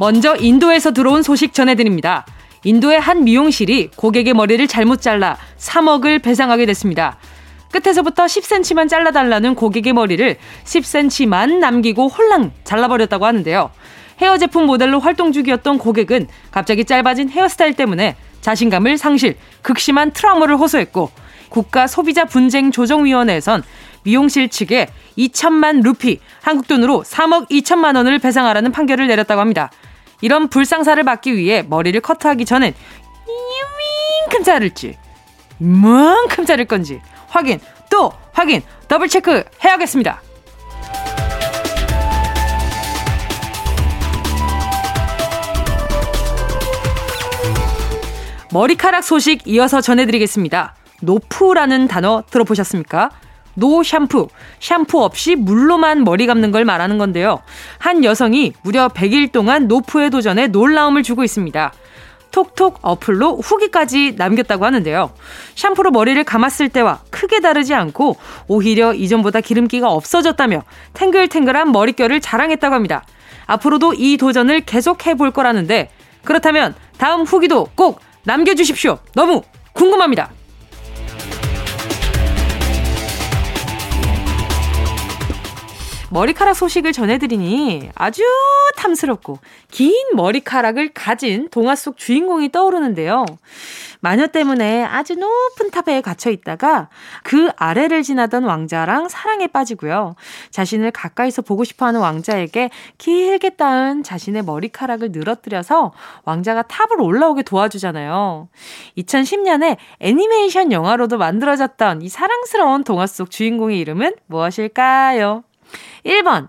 먼저 0.00 0.34
인도에서 0.34 0.92
들어온 0.92 1.22
소식 1.22 1.52
전해드립니다. 1.52 2.24
인도의 2.64 2.98
한 2.98 3.22
미용실이 3.22 3.90
고객의 3.96 4.32
머리를 4.32 4.66
잘못 4.66 5.02
잘라 5.02 5.36
3억을 5.58 6.22
배상하게 6.22 6.64
됐습니다. 6.64 7.18
끝에서부터 7.70 8.24
10cm만 8.24 8.88
잘라달라는 8.88 9.54
고객의 9.54 9.92
머리를 9.92 10.38
10cm만 10.64 11.58
남기고 11.58 12.08
홀랑 12.08 12.52
잘라버렸다고 12.64 13.26
하는데요. 13.26 13.70
헤어 14.22 14.38
제품 14.38 14.64
모델로 14.64 15.00
활동 15.00 15.32
중이었던 15.32 15.76
고객은 15.76 16.28
갑자기 16.50 16.86
짧아진 16.86 17.28
헤어스타일 17.28 17.74
때문에 17.74 18.16
자신감을 18.40 18.96
상실, 18.96 19.36
극심한 19.60 20.12
트라우마를 20.12 20.56
호소했고 20.56 21.10
국가 21.50 21.86
소비자 21.86 22.24
분쟁 22.24 22.70
조정위원회에선 22.70 23.62
미용실 24.04 24.48
측에 24.48 24.88
2천만 25.18 25.82
루피, 25.82 26.20
한국 26.40 26.68
돈으로 26.68 27.02
3억 27.02 27.50
2천만 27.50 27.96
원을 27.96 28.18
배상하라는 28.18 28.72
판결을 28.72 29.06
내렸다고 29.08 29.42
합니다. 29.42 29.70
이런 30.20 30.48
불상사를 30.48 31.02
막기 31.02 31.36
위해 31.36 31.62
머리를 31.62 32.00
커트하기 32.00 32.44
전엔 32.44 32.74
이만큼 34.26 34.44
자를지, 34.44 34.98
이만큼 35.60 36.44
자를 36.44 36.64
건지 36.64 37.00
확인, 37.28 37.60
또 37.90 38.12
확인, 38.32 38.62
double 38.88 39.08
check 39.08 39.44
해야겠습니다. 39.64 40.22
머리카락 48.52 49.04
소식 49.04 49.46
이어서 49.46 49.80
전해드리겠습니다. 49.80 50.74
no 51.02 51.17
poo라는 51.17 51.86
단어 51.86 52.24
들어보셨습니까? 52.30 53.10
no 53.54 53.82
샴푸, 53.82 54.28
샴푸 54.60 55.02
없이 55.02 55.36
물로만 55.36 56.04
머리 56.04 56.26
감는 56.26 56.50
걸 56.52 56.64
말하는 56.64 56.98
건데요. 56.98 57.40
한 57.78 58.04
여성이 58.04 58.52
무려 58.62 58.88
100일 58.88 59.32
동안 59.32 59.68
노프의 59.68 60.10
도전에 60.10 60.46
놀라움을 60.48 61.02
주고 61.02 61.24
있습니다. 61.24 61.72
톡톡 62.30 62.78
어플로 62.82 63.38
후기까지 63.38 64.14
남겼다고 64.16 64.64
하는데요. 64.64 65.10
샴푸로 65.56 65.90
머리를 65.90 66.22
감았을 66.22 66.68
때와 66.68 67.00
크게 67.10 67.40
다르지 67.40 67.74
않고 67.74 68.16
오히려 68.46 68.94
이전보다 68.94 69.40
기름기가 69.40 69.90
없어졌다며 69.90 70.62
탱글탱글한 70.94 71.72
머릿결을 71.72 72.20
자랑했다고 72.20 72.74
합니다. 72.74 73.04
앞으로도 73.46 73.94
이 73.94 74.16
도전을 74.16 74.60
계속 74.60 75.06
해 75.06 75.14
볼 75.14 75.32
거라는데 75.32 75.90
그렇다면 76.24 76.74
다음 76.98 77.22
후기도 77.22 77.66
꼭 77.74 78.00
남겨주십시오. 78.22 78.98
너무 79.14 79.42
궁금합니다. 79.72 80.30
머리카락 86.12 86.56
소식을 86.56 86.92
전해드리니 86.92 87.90
아주 87.94 88.22
탐스럽고 88.76 89.38
긴 89.70 89.94
머리카락을 90.14 90.90
가진 90.92 91.48
동화 91.50 91.76
속 91.76 91.96
주인공이 91.98 92.50
떠오르는데요. 92.50 93.24
마녀 94.00 94.26
때문에 94.26 94.82
아주 94.82 95.14
높은 95.14 95.70
탑에 95.70 96.00
갇혀 96.00 96.30
있다가 96.30 96.88
그 97.22 97.50
아래를 97.56 98.02
지나던 98.02 98.42
왕자랑 98.42 99.08
사랑에 99.08 99.46
빠지고요. 99.46 100.16
자신을 100.50 100.90
가까이서 100.90 101.42
보고 101.42 101.62
싶어 101.62 101.86
하는 101.86 102.00
왕자에게 102.00 102.70
길게 102.98 103.50
따은 103.50 104.02
자신의 104.02 104.42
머리카락을 104.42 105.12
늘어뜨려서 105.12 105.92
왕자가 106.24 106.62
탑을 106.62 107.00
올라오게 107.00 107.42
도와주잖아요. 107.42 108.48
2010년에 108.98 109.76
애니메이션 110.00 110.72
영화로도 110.72 111.18
만들어졌던 111.18 112.02
이 112.02 112.08
사랑스러운 112.08 112.82
동화 112.82 113.06
속 113.06 113.30
주인공의 113.30 113.78
이름은 113.78 114.16
무엇일까요? 114.26 115.44
1번, 116.04 116.48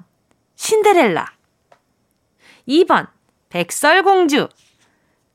신데렐라. 0.55 1.25
2번, 2.67 3.07
백설공주. 3.49 4.47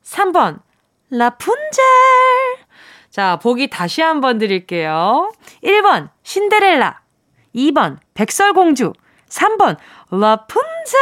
3번, 0.02 0.60
라푼젤. 1.10 1.84
자, 3.10 3.38
보기 3.38 3.68
다시 3.68 4.02
한번 4.02 4.38
드릴게요. 4.38 5.32
1번, 5.62 6.10
신데렐라. 6.22 7.00
2번, 7.54 7.98
백설공주. 8.14 8.92
3번, 9.28 9.76
라푼젤. 10.10 11.00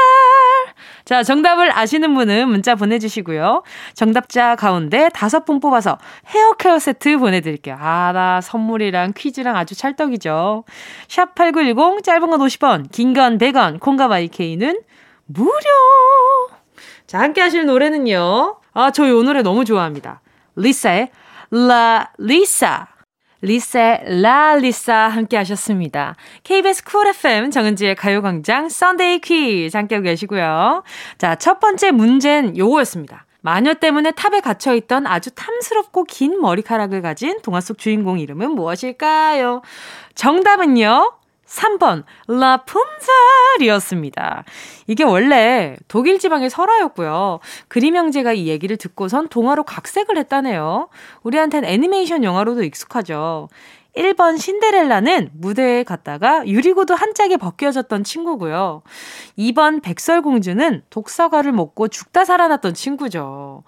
자, 1.05 1.23
정답을 1.23 1.77
아시는 1.77 2.15
분은 2.15 2.49
문자 2.49 2.75
보내주시고요. 2.75 3.63
정답자 3.93 4.57
가운데 4.57 5.11
다섯 5.13 5.45
분 5.45 5.61
뽑아서 5.61 5.99
헤어 6.29 6.53
케어 6.55 6.79
세트 6.79 7.19
보내드릴게요. 7.19 7.77
아, 7.79 8.13
나 8.13 8.41
선물이랑 8.41 9.13
퀴즈랑 9.15 9.57
아주 9.57 9.75
찰떡이죠. 9.75 10.65
샵8910, 11.09 12.03
짧은 12.03 12.31
건 12.31 12.41
50원, 12.41 12.91
긴 12.91 13.13
건 13.13 13.37
100원, 13.39 13.81
콩과 13.81 14.09
마이케이는 14.09 14.81
무료! 15.27 15.51
자, 17.07 17.19
함께 17.21 17.43
하실 17.43 17.67
노래는요. 17.67 18.57
아, 18.73 18.91
저 18.91 19.06
이 19.06 19.11
노래 19.23 19.43
너무 19.43 19.65
좋아합니다. 19.67 20.23
리사의 20.57 21.11
LALISA. 21.51 22.89
리사의 23.45 24.21
LALISA 24.23 24.95
함께 24.95 25.37
하셨습니다. 25.37 26.17
KBS 26.43 26.85
쿨 26.85 27.07
FM 27.09 27.51
정은지의 27.51 27.95
가요광장 27.95 28.69
Sunday 28.69 29.21
퀴즈 29.21 29.77
함께 29.77 30.01
계시고요. 30.01 30.83
자, 31.19 31.35
첫 31.37 31.61
번째 31.61 31.91
문제는 31.91 32.57
요거였습니다. 32.57 33.27
마녀 33.43 33.75
때문에 33.75 34.13
탑에 34.13 34.41
갇혀있던 34.41 35.07
아주 35.07 35.31
탐스럽고 35.33 36.05
긴 36.05 36.41
머리카락을 36.41 37.03
가진 37.03 37.39
동화 37.43 37.61
속 37.61 37.77
주인공 37.77 38.19
이름은 38.19 38.53
무엇일까요? 38.53 39.61
정답은요. 40.15 41.13
3번 41.55 42.05
라푼젤이었습니다. 43.59 44.45
이게 44.87 45.05
원래 45.05 45.77
독일 45.89 46.19
지방의 46.19 46.51
설화였고요. 46.51 47.41
그림 47.69 47.97
형제가 47.97 48.33
이 48.33 48.49
얘기를 48.49 48.77
듣고선 48.77 49.29
동화로 49.29 49.65
각색을 49.65 50.19
했다네요. 50.19 50.89
우리한텐 51.23 51.65
애니메이션 51.65 52.25
영화로도 52.25 52.65
익숙하죠. 52.65 53.49
1번 53.97 54.39
신데렐라는 54.39 55.31
무대에 55.35 55.85
갔다가 55.85 56.47
유리구두 56.47 56.95
한 56.95 57.15
짝이 57.15 57.37
벗겨졌던 57.37 58.03
친구고요. 58.03 58.83
2번 59.39 59.83
백설공주는 59.83 60.83
독사과를 60.91 61.53
먹고 61.53 61.87
죽다 61.89 62.25
살아났던 62.25 62.75
친구죠. 62.75 63.63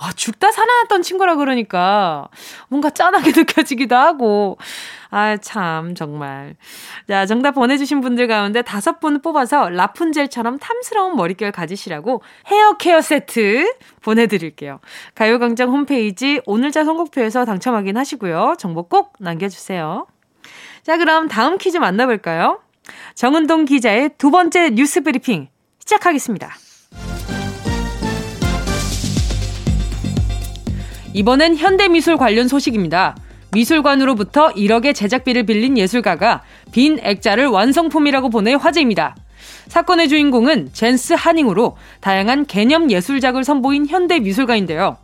아, 0.00 0.12
죽다 0.12 0.52
살아났던 0.52 1.02
친구라 1.02 1.34
그러니까 1.34 2.28
뭔가 2.68 2.90
짠하게 2.90 3.32
느껴지기도 3.36 3.96
하고. 3.96 4.56
아, 5.10 5.36
참, 5.38 5.94
정말. 5.94 6.54
자, 7.08 7.26
정답 7.26 7.52
보내주신 7.52 8.00
분들 8.00 8.28
가운데 8.28 8.62
다섯 8.62 9.00
분 9.00 9.20
뽑아서 9.20 9.70
라푼젤처럼 9.70 10.58
탐스러운 10.58 11.16
머릿결 11.16 11.50
가지시라고 11.50 12.22
헤어 12.46 12.76
케어 12.76 13.00
세트 13.00 13.74
보내드릴게요. 14.02 14.80
가요광장 15.14 15.70
홈페이지 15.70 16.40
오늘자 16.46 16.84
선곡표에서 16.84 17.44
당첨 17.44 17.74
확인하시고요. 17.74 18.54
정보 18.58 18.84
꼭 18.84 19.14
남겨주세요. 19.18 20.06
자, 20.82 20.96
그럼 20.96 21.28
다음 21.28 21.58
퀴즈 21.58 21.76
만나볼까요? 21.76 22.60
정은동 23.14 23.64
기자의 23.64 24.10
두 24.16 24.30
번째 24.30 24.70
뉴스 24.70 25.02
브리핑 25.02 25.48
시작하겠습니다. 25.80 26.67
이번엔 31.18 31.56
현대미술 31.56 32.16
관련 32.16 32.46
소식입니다. 32.46 33.16
미술관으로부터 33.50 34.50
1억의 34.50 34.94
제작비를 34.94 35.46
빌린 35.46 35.76
예술가가 35.76 36.42
빈 36.70 37.00
액자를 37.02 37.48
완성품이라고 37.48 38.30
보내 38.30 38.54
화제입니다. 38.54 39.16
사건의 39.66 40.08
주인공은 40.08 40.68
젠스 40.72 41.14
하닝으로 41.14 41.76
다양한 42.00 42.46
개념 42.46 42.88
예술작을 42.88 43.42
선보인 43.42 43.88
현대 43.88 44.20
미술가인데요. 44.20 44.96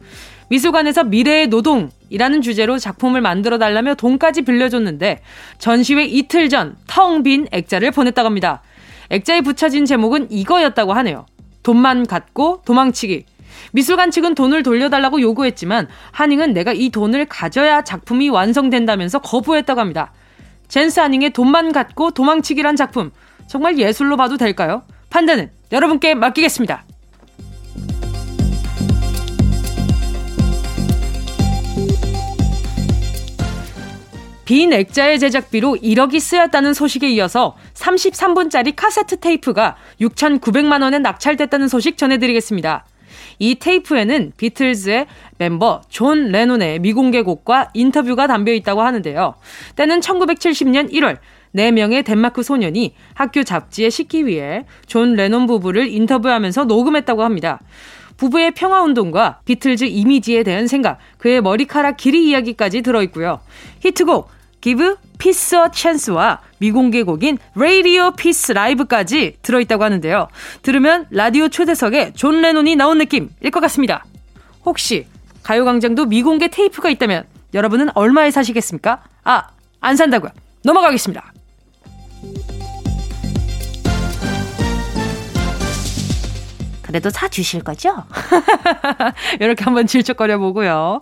미술관에서 0.51 1.03
미래의 1.03 1.49
노동이라는 1.49 2.43
주제로 2.43 2.79
작품을 2.79 3.21
만들어 3.21 3.59
달라며 3.59 3.97
돈까지 3.97 4.43
빌려줬는데 4.43 5.21
전시회 5.59 6.05
이틀 6.05 6.49
전 6.49 6.77
텅 6.87 7.25
빈 7.25 7.49
액자를 7.51 7.91
보냈다고 7.91 8.27
합니다. 8.27 8.63
액자에 9.11 9.41
붙여진 9.41 9.85
제목은 9.85 10.31
이거였다고 10.31 10.93
하네요. 10.93 11.27
돈만 11.65 12.07
갖고 12.07 12.63
도망치기. 12.65 13.25
미술관 13.75 14.13
측은 14.13 14.37
돈을 14.37 14.63
돌려달라고 14.63 15.21
요구했지만 15.21 15.89
하닝은 16.13 16.53
내가 16.53 16.73
이 16.73 16.91
돈을 16.91 17.27
가져야 17.27 17.83
작품이 17.83 18.29
완성된다면서 18.29 19.19
거부했다고 19.19 19.81
합니다. 19.81 20.13
젠스 20.69 21.01
하닝의 21.01 21.31
돈만 21.31 21.73
갖고 21.73 22.13
도망치기란 22.13 22.77
작품 22.77 23.11
정말 23.49 23.77
예술로 23.77 24.17
봐도 24.17 24.37
될까요? 24.37 24.85
판단은 25.11 25.51
여러분께 25.73 26.15
맡기겠습니다. 26.15 26.85
빈 34.45 34.73
액자의 34.73 35.19
제작비로 35.19 35.79
1억이 35.83 36.21
쓰였다는 36.21 36.75
소식에 36.75 37.09
이어서 37.11 37.57
33분짜리 37.75 38.75
카세트 38.77 39.19
테이프가 39.19 39.75
6,900만 40.01 40.83
원에 40.83 41.01
낙찰됐다는 41.01 41.67
소식 41.67 41.97
전해드리겠습니다. 41.97 42.85
이 43.39 43.57
테이프에는 43.57 44.33
비틀즈의 44.37 45.07
멤버 45.39 45.81
존 45.89 46.29
레논의 46.29 46.79
미공개곡과 46.81 47.71
인터뷰가 47.75 48.27
담겨 48.27 48.53
있다고 48.53 48.83
하는데요. 48.83 49.35
때는 49.77 50.01
1970년 50.01 50.93
1월 50.93 51.19
4명의 51.55 52.05
덴마크 52.05 52.43
소년이 52.43 52.95
학교 53.15 53.43
잡지에 53.43 53.91
싣기 53.91 54.27
위해 54.27 54.65
존 54.87 55.15
레논 55.15 55.47
부부를 55.47 55.89
인터뷰하면서 55.89 56.65
녹음했다고 56.65 57.23
합니다. 57.23 57.61
부부의 58.17 58.53
평화운동과 58.53 59.41
비틀즈 59.45 59.85
이미지에 59.85 60.43
대한 60.45 60.67
생각, 60.67 60.99
그의 61.19 61.41
머리카락 61.41 61.97
길이 61.97 62.29
이야기까지 62.29 62.83
들어있고요. 62.83 63.41
히트곡 63.81 64.29
Give 64.65 64.95
Peace 65.19 65.59
a 65.59 65.67
Chance와 65.71 66.41
미공개 66.57 67.03
곡인 67.03 67.37
Radio 67.55 68.13
Peace 68.13 68.51
Live까지 68.57 69.37
들어있다고 69.43 69.85
하는데요. 69.85 70.29
들으면 70.63 71.07
라디오 71.11 71.51
초대석에 71.51 72.15
존 72.15 72.41
레논이 72.41 72.75
나온 72.75 72.97
느낌일 72.97 73.51
것 73.53 73.61
같습니다. 73.61 74.07
혹시 74.65 75.07
가요광장도 75.43 76.07
미공개 76.07 76.49
테이프가 76.49 76.89
있다면 76.89 77.25
여러분은 77.53 77.91
얼마에 77.95 78.31
사시겠습니까? 78.31 79.03
아, 79.25 79.49
안 79.81 79.97
산다고요. 79.97 80.31
넘어가겠습니다. 80.65 81.35
그래도 86.95 87.11
사주실 87.11 87.65
거죠? 87.65 88.05
이렇게 89.41 89.65
한번 89.65 89.89
질척거려 89.89 90.39
보고요. 90.39 91.01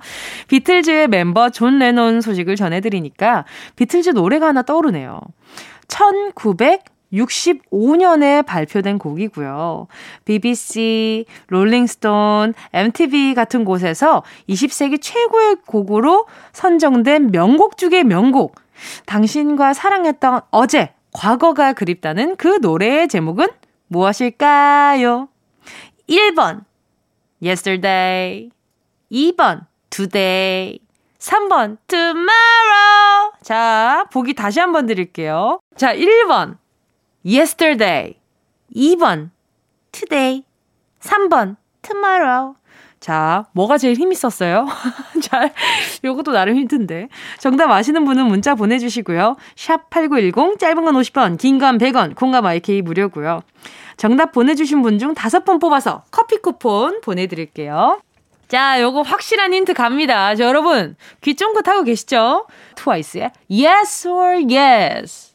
비틀즈의 0.48 1.08
멤버 1.08 1.50
존 1.50 1.78
레논 1.78 2.22
소식을 2.22 2.56
전해드리니까 2.56 3.44
비틀즈 3.76 4.08
노래가 4.08 4.46
하나 4.46 4.62
떠오르네요. 4.62 5.20
1965년에 5.88 8.46
발표된 8.46 8.98
곡이고요. 8.98 9.88
BBC, 10.24 11.26
롤링스톤, 11.48 12.54
MTV 12.72 13.34
같은 13.34 13.66
곳에서 13.66 14.22
20세기 14.48 14.96
최고의 14.98 15.56
곡으로 15.66 16.26
선정된 16.54 17.32
명곡 17.32 17.76
중의 17.76 18.04
명곡. 18.04 18.54
당신과 19.04 19.74
사랑했던 19.74 20.40
어제, 20.52 20.94
과거가 21.12 21.74
그립다는 21.74 22.36
그 22.36 22.60
노래의 22.62 23.08
제목은 23.08 23.48
무엇일까요? 23.88 25.28
1번 26.08 26.64
yesterday 27.42 28.50
2번 29.10 29.66
today 29.90 30.78
3번 31.18 31.78
tomorrow 31.86 33.32
자, 33.42 34.06
보기 34.12 34.34
다시 34.34 34.60
한번 34.60 34.86
드릴게요. 34.86 35.60
자, 35.76 35.94
1번 35.94 36.58
yesterday 37.24 38.14
2번 38.74 39.30
today 39.92 40.44
3번 41.00 41.56
tomorrow 41.82 42.54
자, 43.02 43.46
뭐가 43.52 43.78
제일 43.78 43.96
힘있었어요? 43.96 44.64
잘, 45.22 45.52
요것도 46.04 46.30
나름 46.30 46.54
힘든데. 46.56 47.08
정답 47.40 47.68
아시는 47.72 48.04
분은 48.04 48.26
문자 48.26 48.54
보내주시고요. 48.54 49.34
샵 49.56 49.90
8910, 49.90 50.56
짧은 50.60 50.84
건 50.84 50.94
50원, 50.94 51.36
긴 51.36 51.58
건 51.58 51.78
100원, 51.78 52.14
콩감 52.14 52.46
IK 52.46 52.82
무료고요. 52.82 53.42
정답 53.96 54.30
보내주신 54.30 54.82
분 54.82 55.00
중 55.00 55.14
다섯 55.14 55.44
번 55.44 55.58
뽑아서 55.58 56.04
커피 56.12 56.36
쿠폰 56.36 57.00
보내드릴게요. 57.00 58.00
자, 58.46 58.80
요거 58.80 59.02
확실한 59.02 59.52
힌트 59.52 59.74
갑니다. 59.74 60.36
자, 60.36 60.44
여러분, 60.44 60.94
귀 61.22 61.34
쫑긋 61.34 61.66
하고 61.66 61.82
계시죠? 61.82 62.46
트와이스의 62.76 63.32
Yes 63.50 64.06
or 64.06 64.42
Yes. 64.48 65.31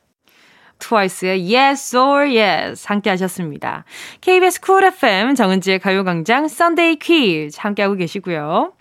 트와이스의 0.79 1.55
Yes 1.55 1.95
or 1.95 2.37
Yes 2.37 2.87
함께 2.87 3.09
하셨습니다. 3.09 3.83
KBS 4.21 4.61
쿨 4.61 4.83
FM 4.83 5.35
정은지의 5.35 5.79
가요광장 5.79 6.47
Sunday 6.47 6.97
퀴즈 6.97 7.57
함께 7.59 7.83
하고 7.83 7.95
계시고요. 7.95 8.73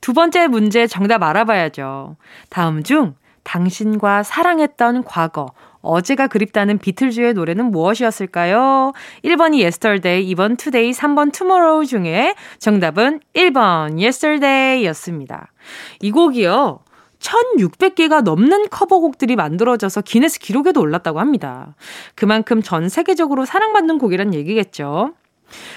두 0.00 0.12
번째 0.12 0.46
문제 0.46 0.86
정답 0.86 1.22
알아봐야죠. 1.22 2.16
다음 2.50 2.82
중 2.82 3.14
당신과 3.42 4.22
사랑했던 4.22 5.04
과거 5.04 5.46
어제가 5.80 6.26
그립다는 6.26 6.78
비틀즈의 6.78 7.34
노래는 7.34 7.70
무엇이었을까요? 7.70 8.92
1번이 9.24 9.62
Yesterday, 9.62 10.34
2번 10.34 10.58
Today, 10.58 10.92
3번 10.92 11.32
Tomorrow 11.32 11.86
중에 11.86 12.34
정답은 12.58 13.20
1번 13.34 13.92
Yesterday 13.92 14.84
였습니다. 14.86 15.52
이 16.00 16.10
곡이요. 16.10 16.80
1600개가 17.20 18.22
넘는 18.22 18.68
커버곡들이 18.68 19.36
만들어져서 19.36 20.02
기네스 20.02 20.38
기록에도 20.38 20.80
올랐다고 20.80 21.20
합니다. 21.20 21.74
그만큼 22.14 22.62
전 22.62 22.88
세계적으로 22.88 23.44
사랑받는 23.44 23.98
곡이란 23.98 24.34
얘기겠죠. 24.34 25.14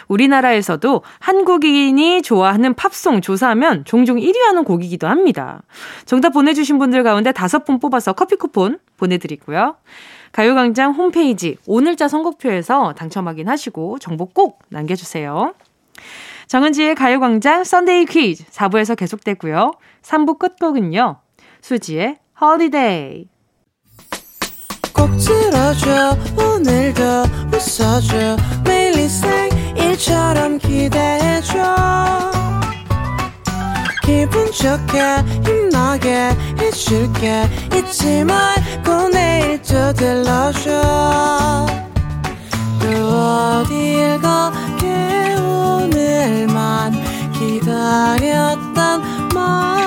우리나라에서도 0.08 1.02
한국인이 1.20 2.22
좋아하는 2.22 2.74
팝송 2.74 3.22
조사하면 3.22 3.86
종종 3.86 4.18
1위 4.18 4.38
하는 4.40 4.64
곡이기도 4.64 5.08
합니다. 5.08 5.62
정답 6.06 6.32
보내주신 6.32 6.78
분들 6.78 7.04
가운데 7.04 7.32
다섯 7.32 7.64
분 7.64 7.80
뽑아서 7.80 8.14
커피 8.14 8.36
쿠폰 8.36 8.80
보내드리고요. 8.98 9.78
가요광장 10.34 10.94
홈페이지 10.94 11.58
오늘자 11.66 12.08
선곡표에서 12.08 12.94
당첨 12.94 13.28
확인하시고 13.28 14.00
정보 14.00 14.26
꼭 14.26 14.60
남겨주세요. 14.70 15.54
정은지의 16.48 16.96
가요광장 16.96 17.64
Sunday 17.64 18.06
퀴즈 18.06 18.44
4부에서 18.46 18.98
계속되고요. 18.98 19.72
3부 20.02 20.38
끝곡은요. 20.38 21.21
수지의 21.62 22.18
Holiday 22.40 23.28
꼭 24.94 25.10
들어줘 25.18 26.18
오늘도 26.38 27.04
웃어줘 27.54 28.38
매일 28.66 29.10
생일처럼 29.10 30.58
기대해줘. 30.58 32.32
기분 34.04 34.52
좋게 34.52 35.00
힘나게 35.46 36.36
해줄게 36.60 37.48
잊지 37.76 38.24
말고 38.24 39.10
내일 39.10 39.62
또 39.62 39.94
들러줘. 39.94 40.72
또 42.82 42.88
어딜 42.88 44.20
가게 44.20 45.36
오늘만 45.36 46.94
기다렸단 47.34 49.30
말 49.34 49.81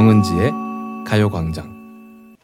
정은지의 0.00 0.52
가요광장. 1.04 2.36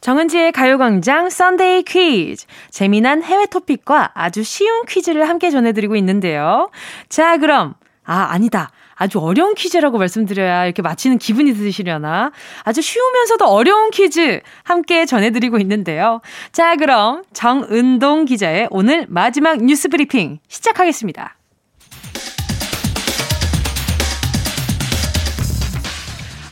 정은지의 0.00 0.52
가요광장 0.52 1.28
썬데이 1.28 1.82
퀴즈. 1.82 2.46
재미난 2.70 3.22
해외 3.22 3.44
토픽과 3.44 4.12
아주 4.14 4.42
쉬운 4.42 4.86
퀴즈를 4.86 5.28
함께 5.28 5.50
전해드리고 5.50 5.96
있는데요. 5.96 6.70
자, 7.10 7.36
그럼. 7.36 7.74
아, 8.06 8.28
아니다. 8.30 8.70
아주 8.94 9.18
어려운 9.18 9.54
퀴즈라고 9.54 9.98
말씀드려야 9.98 10.64
이렇게 10.64 10.80
맞히는 10.80 11.18
기분이 11.18 11.52
드시려나? 11.52 12.32
아주 12.62 12.80
쉬우면서도 12.80 13.44
어려운 13.48 13.90
퀴즈 13.90 14.40
함께 14.62 15.04
전해드리고 15.04 15.58
있는데요. 15.58 16.22
자, 16.52 16.74
그럼 16.76 17.22
정은동 17.34 18.24
기자의 18.24 18.68
오늘 18.70 19.04
마지막 19.10 19.62
뉴스 19.62 19.90
브리핑 19.90 20.38
시작하겠습니다. 20.48 21.36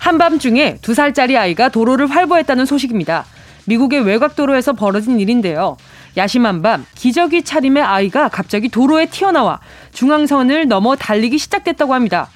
한밤중에 0.02 0.78
두 0.82 0.94
살짜리 0.94 1.36
아이가 1.38 1.68
도로를 1.68 2.08
활보했다는 2.08 2.66
소식입니다. 2.66 3.24
미국의 3.66 4.00
외곽도로에서 4.00 4.72
벌어진 4.72 5.20
일인데요. 5.20 5.76
야심한 6.16 6.60
밤 6.60 6.84
기저귀 6.96 7.44
차림의 7.44 7.84
아이가 7.84 8.28
갑자기 8.28 8.68
도로에 8.68 9.06
튀어나와 9.06 9.60
중앙선을 9.92 10.66
넘어 10.66 10.96
달리기 10.96 11.38
시작됐다고 11.38 11.94
합니다. 11.94 12.28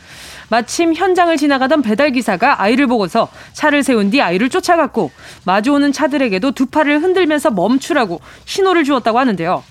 마침 0.49 0.95
현장을 0.95 1.37
지나가던 1.37 1.83
배달 1.83 2.13
기사가 2.13 2.63
아이를 2.63 2.87
보고서 2.87 3.29
차를 3.53 3.83
세운 3.83 4.11
뒤 4.11 4.23
아이를 4.23 4.49
쫓아갔고 4.49 5.11
마주오는 5.45 5.91
차들에게도 5.91 6.53
두 6.53 6.67
팔을 6.67 7.03
흔들면서 7.03 7.51
멈추라고 7.51 8.21
신호를 8.45 8.85
주었다고 8.85 9.19
하는데요. 9.19 9.65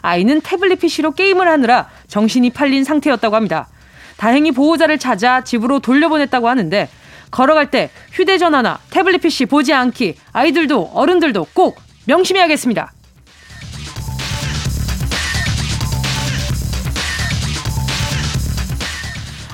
아이는 0.00 0.40
태블릿 0.40 0.80
PC로 0.80 1.10
게임을 1.10 1.46
하느라 1.46 1.90
정신이 2.08 2.48
팔린 2.48 2.82
상태였다고 2.82 3.36
합니다. 3.36 3.68
다행히 4.16 4.52
보호자를 4.52 4.98
찾아 4.98 5.44
집으로 5.44 5.80
돌려보냈다고 5.80 6.48
하는데 6.48 6.88
걸어갈 7.32 7.72
때 7.72 7.90
휴대전화나 8.12 8.78
태블릿 8.90 9.22
PC 9.22 9.46
보지 9.46 9.72
않기 9.72 10.14
아이들도 10.32 10.92
어른들도 10.94 11.48
꼭 11.52 11.80
명심해야겠습니다. 12.06 12.92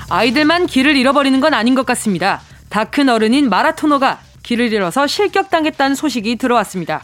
아이들만 0.09 0.65
길을 0.67 0.95
잃어버리는 0.95 1.39
건 1.39 1.53
아닌 1.53 1.75
것 1.75 1.85
같습니다. 1.87 2.41
다 2.69 2.85
큰 2.85 3.09
어른인 3.09 3.49
마라토너가 3.49 4.19
길을 4.43 4.73
잃어서 4.73 5.07
실격당했다는 5.07 5.95
소식이 5.95 6.35
들어왔습니다. 6.37 7.03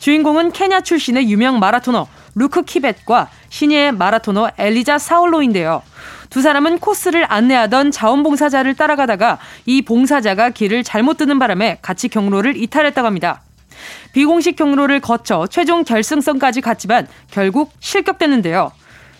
주인공은 0.00 0.52
케냐 0.52 0.80
출신의 0.80 1.28
유명 1.30 1.58
마라토너 1.58 2.06
루크 2.34 2.62
키벳과 2.62 3.28
신예의 3.50 3.92
마라토너 3.92 4.50
엘리자 4.56 4.98
사울로인데요. 4.98 5.82
두 6.38 6.42
사람은 6.42 6.78
코스를 6.78 7.26
안내하던 7.28 7.90
자원봉사자를 7.90 8.76
따라가다가 8.76 9.38
이 9.66 9.82
봉사자가 9.82 10.50
길을 10.50 10.84
잘못 10.84 11.16
뜨는 11.16 11.40
바람에 11.40 11.78
같이 11.82 12.06
경로를 12.06 12.56
이탈했다고 12.56 13.04
합니다. 13.04 13.42
비공식 14.12 14.54
경로를 14.54 15.00
거쳐 15.00 15.48
최종 15.48 15.82
결승선까지 15.82 16.60
갔지만 16.60 17.08
결국 17.32 17.72
실격됐는데요. 17.80 18.70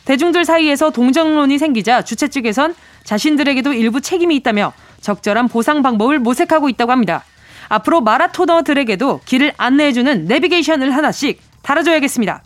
대중들 0.05 0.45
사이에서 0.45 0.91
동정론이 0.91 1.59
생기자 1.59 2.03
주최 2.03 2.29
측에선 2.29 2.77
자신들에게도 3.03 3.73
일부 3.73 4.01
책임이 4.01 4.37
있다며 4.37 4.73
적절한 5.01 5.49
보상 5.49 5.83
방법을 5.83 6.21
모색하고 6.21 6.69
있다고 6.69 6.93
합니다. 6.93 7.25
앞으로 7.69 8.01
마라토너들에게도 8.01 9.23
길을 9.25 9.55
안내해주는 9.57 10.27
내비게이션을 10.27 10.95
하나씩 10.95 11.43
달아줘야겠습니다. 11.63 12.45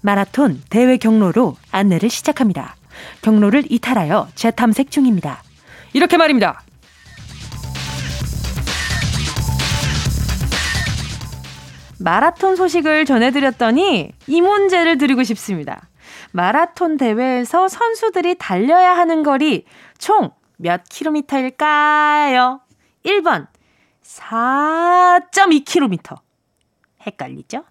마라톤 0.00 0.62
대회 0.70 0.96
경로로 0.96 1.56
안내를 1.72 2.08
시작합니다. 2.08 2.76
경로를 3.22 3.64
이탈하여 3.70 4.28
재탐색 4.34 4.90
중입니다. 4.90 5.42
이렇게 5.92 6.16
말입니다. 6.16 6.62
마라톤 11.98 12.56
소식을 12.56 13.06
전해드렸더니 13.06 14.10
이 14.26 14.40
문제를 14.40 14.98
드리고 14.98 15.22
싶습니다. 15.24 15.88
마라톤 16.32 16.96
대회에서 16.96 17.68
선수들이 17.68 18.36
달려야 18.38 18.96
하는 18.96 19.22
거리 19.22 19.64
총 19.98 20.30
몇 20.56 20.82
킬로미터일까요? 20.88 22.60
1번 23.04 23.48
4.2km. 24.02 26.16
헷갈리죠? 27.06 27.64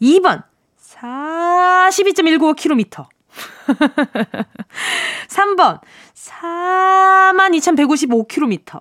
2번 0.00 0.42
42.195km. 0.80 3.06
3번 5.28 5.80
42,155km. 6.14 8.80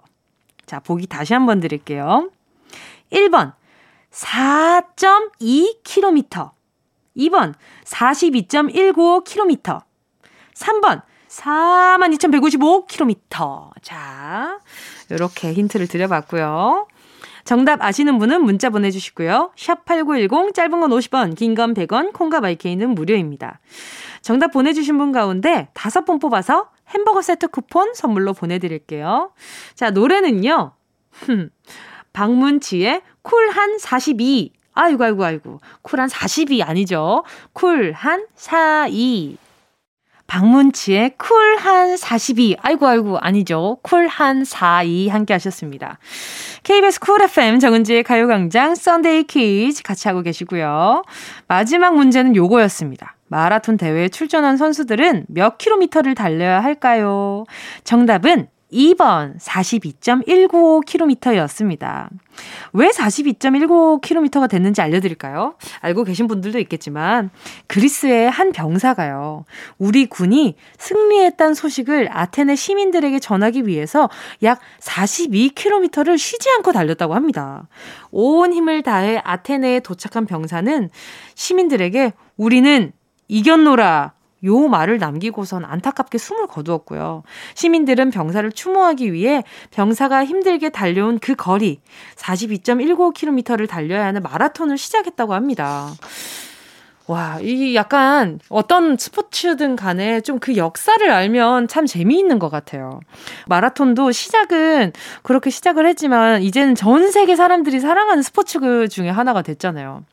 자, 0.66 0.80
보기 0.80 1.08
다시 1.08 1.34
한번 1.34 1.60
드릴게요. 1.60 2.30
1번 3.12 3.51
4.2km. 4.12 6.51
2번 7.18 7.54
42.195km. 7.86 9.82
3번 10.54 11.01
42,155km. 11.28 13.72
자, 13.82 14.60
이렇게 15.10 15.51
힌트를 15.54 15.88
드려봤고요. 15.88 16.88
정답 17.43 17.82
아시는 17.82 18.20
분은 18.20 18.43
문자 18.43 18.70
보내주시고요. 18.70 19.51
샵 19.58 19.84
8910 19.86 20.54
짧은 20.54 20.80
건 20.80 20.91
50원, 20.91 21.36
긴 21.36 21.56
건 21.56 21.74
100원, 21.74 22.14
콩과 22.14 22.39
마이케이는 22.39 22.91
무료입니다. 22.91 23.60
정답 24.24 24.48
보내주신 24.54 24.98
분 24.98 25.12
가운데 25.12 25.68
다섯 25.74 26.06
분 26.06 26.18
뽑아서 26.18 26.70
햄버거 26.88 27.22
세트 27.22 27.50
쿠폰 27.50 27.94
선물로 27.94 28.34
보내드릴게요. 28.34 29.34
자, 29.76 29.92
노래는요. 29.92 30.72
박문치의 32.14 33.02
쿨한 33.22 33.78
42. 33.78 34.54
아이고, 34.74 35.04
아이고, 35.04 35.24
아이고. 35.24 35.60
쿨한 35.82 36.08
42 36.08 36.64
아니죠. 36.64 37.24
쿨한 37.52 38.28
42. 38.36 39.38
박문치의 40.26 41.18
쿨한 41.18 41.98
42. 41.98 42.56
아이고, 42.62 42.88
아이고, 42.88 43.18
아니죠. 43.18 43.78
쿨한 43.82 44.46
42 44.46 45.10
함께 45.10 45.34
하셨습니다. 45.34 46.00
KBS 46.64 47.02
쿨 47.02 47.22
FM 47.24 47.60
정은지의 47.60 48.04
가요광장 48.04 48.76
Sunday 48.76 49.24
퀴즈 49.24 49.84
같이 49.84 50.08
하고 50.08 50.22
계시고요. 50.22 51.04
마지막 51.48 51.96
문제는 51.96 52.36
요거였습니다. 52.36 53.16
마라톤 53.34 53.78
대회에 53.78 54.10
출전한 54.10 54.58
선수들은 54.58 55.26
몇 55.28 55.58
킬로미터를 55.58 56.14
달려야 56.14 56.60
할까요? 56.60 57.46
정답은 57.84 58.46
2번 58.72 59.40
42.195km였습니다. 59.40 62.10
왜 62.74 62.90
42.195km가 62.90 64.48
됐는지 64.48 64.82
알려드릴까요? 64.82 65.56
알고 65.82 66.04
계신 66.04 66.28
분들도 66.28 66.60
있겠지만 66.60 67.32
그리스의 67.66 68.30
한 68.30 68.52
병사가요. 68.52 69.46
우리 69.80 70.06
군이 70.06 70.56
승리했다는 70.78 71.56
소식을 71.56 72.10
아테네 72.12 72.56
시민들에게 72.56 73.18
전하기 73.18 73.66
위해서 73.66 74.12
약 74.44 74.60
42km를 74.80 76.20
쉬지 76.20 76.52
않고 76.52 76.72
달렸다고 76.72 77.16
합니다. 77.16 77.68
온 78.12 78.54
힘을 78.54 78.84
다해 78.84 79.20
아테네에 79.24 79.80
도착한 79.80 80.28
병사는 80.28 80.92
시민들에게 81.34 82.14
우리는 82.38 82.94
이겼노라 83.28 84.14
요 84.46 84.68
말을 84.68 84.98
남기고선 84.98 85.64
안타깝게 85.64 86.18
숨을 86.18 86.48
거두었고요. 86.48 87.24
시민들은 87.56 88.12
병사를 88.12 88.52
추모하기 88.52 89.14
위해 89.14 89.44
병사가 89.72 90.26
힘들게 90.26 90.70
달려온 90.70 91.20
그 91.20 91.36
거리 91.36 91.80
42.195km를 92.18 93.70
달려야 93.70 94.06
하는 94.06 94.22
마라톤을 94.22 94.78
시작했다고 94.78 95.34
합니다. 95.34 95.90
와, 97.06 97.38
이 97.42 97.76
약간 97.76 98.40
어떤 98.48 98.98
스포츠든 98.98 99.76
간에 99.76 100.22
좀 100.22 100.40
그 100.40 100.56
역사를 100.58 101.10
알면 101.10 101.68
참 101.68 101.86
재미있는 101.86 102.40
것 102.40 102.50
같아요. 102.50 103.00
마라톤도 103.48 104.12
시작은 104.12 104.94
그렇게 105.22 105.50
시작을 105.50 105.86
했지만 105.88 106.42
이제는 106.42 106.76
전 106.76 107.12
세계 107.12 107.36
사람들이 107.36 107.80
사랑하는 107.80 108.24
스포츠 108.24 108.88
중에 108.90 109.10
하나가 109.10 109.42
됐잖아요. 109.42 110.04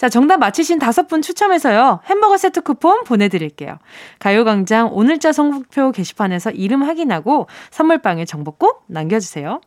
자, 0.00 0.08
정답 0.08 0.38
맞히신 0.38 0.78
다섯 0.78 1.08
분 1.08 1.20
추첨해서요. 1.20 2.00
햄버거 2.06 2.38
세트 2.38 2.62
쿠폰 2.62 3.04
보내드릴게요. 3.04 3.76
가요광장 4.18 4.94
오늘자 4.94 5.30
선곡표 5.32 5.92
게시판에서 5.92 6.52
이름 6.52 6.82
확인하고 6.82 7.48
선물방에 7.70 8.24
정보 8.24 8.52
꼭 8.52 8.84
남겨주세요. 8.86 9.60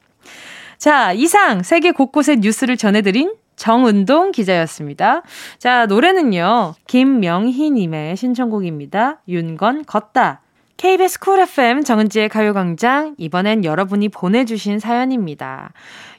자, 0.79 1.13
이상 1.13 1.61
세계 1.61 1.91
곳곳의 1.91 2.37
뉴스를 2.37 2.77
전해드린 2.77 3.35
정은동 3.57 4.31
기자였습니다. 4.31 5.21
자, 5.59 5.85
노래는요. 5.85 6.73
김명희님의 6.87 8.17
신청곡입니다. 8.17 9.21
윤건 9.27 9.85
걷다. 9.85 10.41
KBS 10.77 11.19
쿨 11.19 11.41
FM 11.41 11.83
정은지의 11.83 12.29
가요광장. 12.29 13.13
이번엔 13.19 13.65
여러분이 13.65 14.09
보내주신 14.09 14.79
사연입니다. 14.79 15.73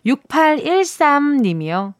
6813님이요. 0.06 1.94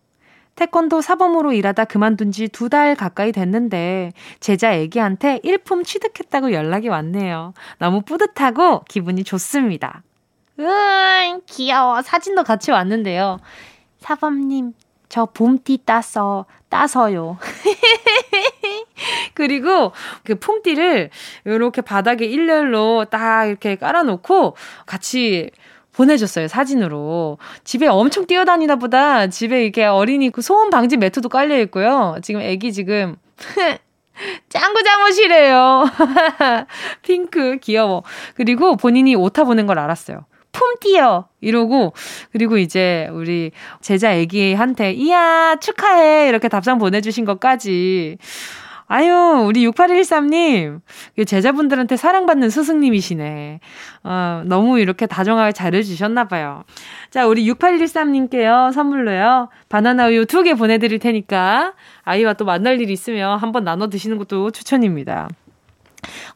태권도 0.56 1.00
사범으로 1.00 1.52
일하다 1.52 1.84
그만둔 1.86 2.30
지 2.32 2.48
두 2.48 2.68
달 2.68 2.94
가까이 2.94 3.32
됐는데 3.32 4.12
제자 4.40 4.72
애기한테 4.72 5.40
일품 5.42 5.82
취득했다고 5.84 6.52
연락이 6.52 6.88
왔네요. 6.88 7.54
너무 7.78 8.02
뿌듯하고 8.02 8.84
기분이 8.88 9.24
좋습니다. 9.24 10.02
으응, 10.60 11.40
귀여워. 11.46 12.00
사진도 12.02 12.44
같이 12.44 12.70
왔는데요. 12.70 13.38
사범님, 13.98 14.72
저 15.08 15.26
봄띠 15.26 15.80
따서, 15.84 16.44
따서요. 16.68 17.38
그리고 19.34 19.92
그 20.24 20.36
폼띠를 20.36 21.10
이렇게 21.44 21.80
바닥에 21.80 22.24
일렬로 22.24 23.06
딱 23.10 23.46
이렇게 23.46 23.76
깔아놓고 23.76 24.56
같이 24.86 25.50
보내줬어요, 25.94 26.48
사진으로. 26.48 27.38
집에 27.64 27.86
엄청 27.86 28.26
뛰어다니다 28.26 28.76
보다 28.76 29.26
집에 29.28 29.62
이렇게 29.62 29.84
어린이 29.84 30.30
그 30.30 30.42
소음 30.42 30.70
방지 30.70 30.96
매트도 30.96 31.28
깔려 31.28 31.58
있고요. 31.62 32.16
지금 32.22 32.40
애기 32.40 32.72
지금 32.72 33.16
짱구 34.48 34.82
잠옷이래요. 34.82 35.84
핑크 37.02 37.58
귀여워. 37.58 38.02
그리고 38.34 38.76
본인이 38.76 39.14
오타 39.14 39.44
보낸 39.44 39.66
걸 39.66 39.78
알았어요. 39.78 40.26
품뛰어 40.52 41.26
이러고 41.40 41.92
그리고 42.30 42.56
이제 42.58 43.08
우리 43.12 43.50
제자 43.80 44.12
애기한테 44.14 44.92
이야 44.92 45.56
축하해 45.56 46.28
이렇게 46.28 46.48
답장 46.48 46.78
보내주신 46.78 47.24
것까지 47.24 48.18
아유, 48.86 49.44
우리 49.46 49.66
6813님, 49.66 50.80
제자분들한테 51.26 51.96
사랑받는 51.96 52.50
스승님이시네. 52.50 53.60
어, 54.04 54.42
너무 54.46 54.78
이렇게 54.78 55.06
다정하게 55.06 55.52
잘해주셨나봐요. 55.52 56.64
자, 57.10 57.26
우리 57.26 57.46
6813님께요, 57.50 58.72
선물로요, 58.72 59.48
바나나 59.68 60.08
우유 60.08 60.26
두개 60.26 60.54
보내드릴 60.54 60.98
테니까, 60.98 61.72
아이와 62.02 62.34
또 62.34 62.44
만날 62.44 62.80
일 62.80 62.90
있으면 62.90 63.38
한번 63.38 63.64
나눠 63.64 63.88
드시는 63.88 64.18
것도 64.18 64.50
추천입니다. 64.50 65.28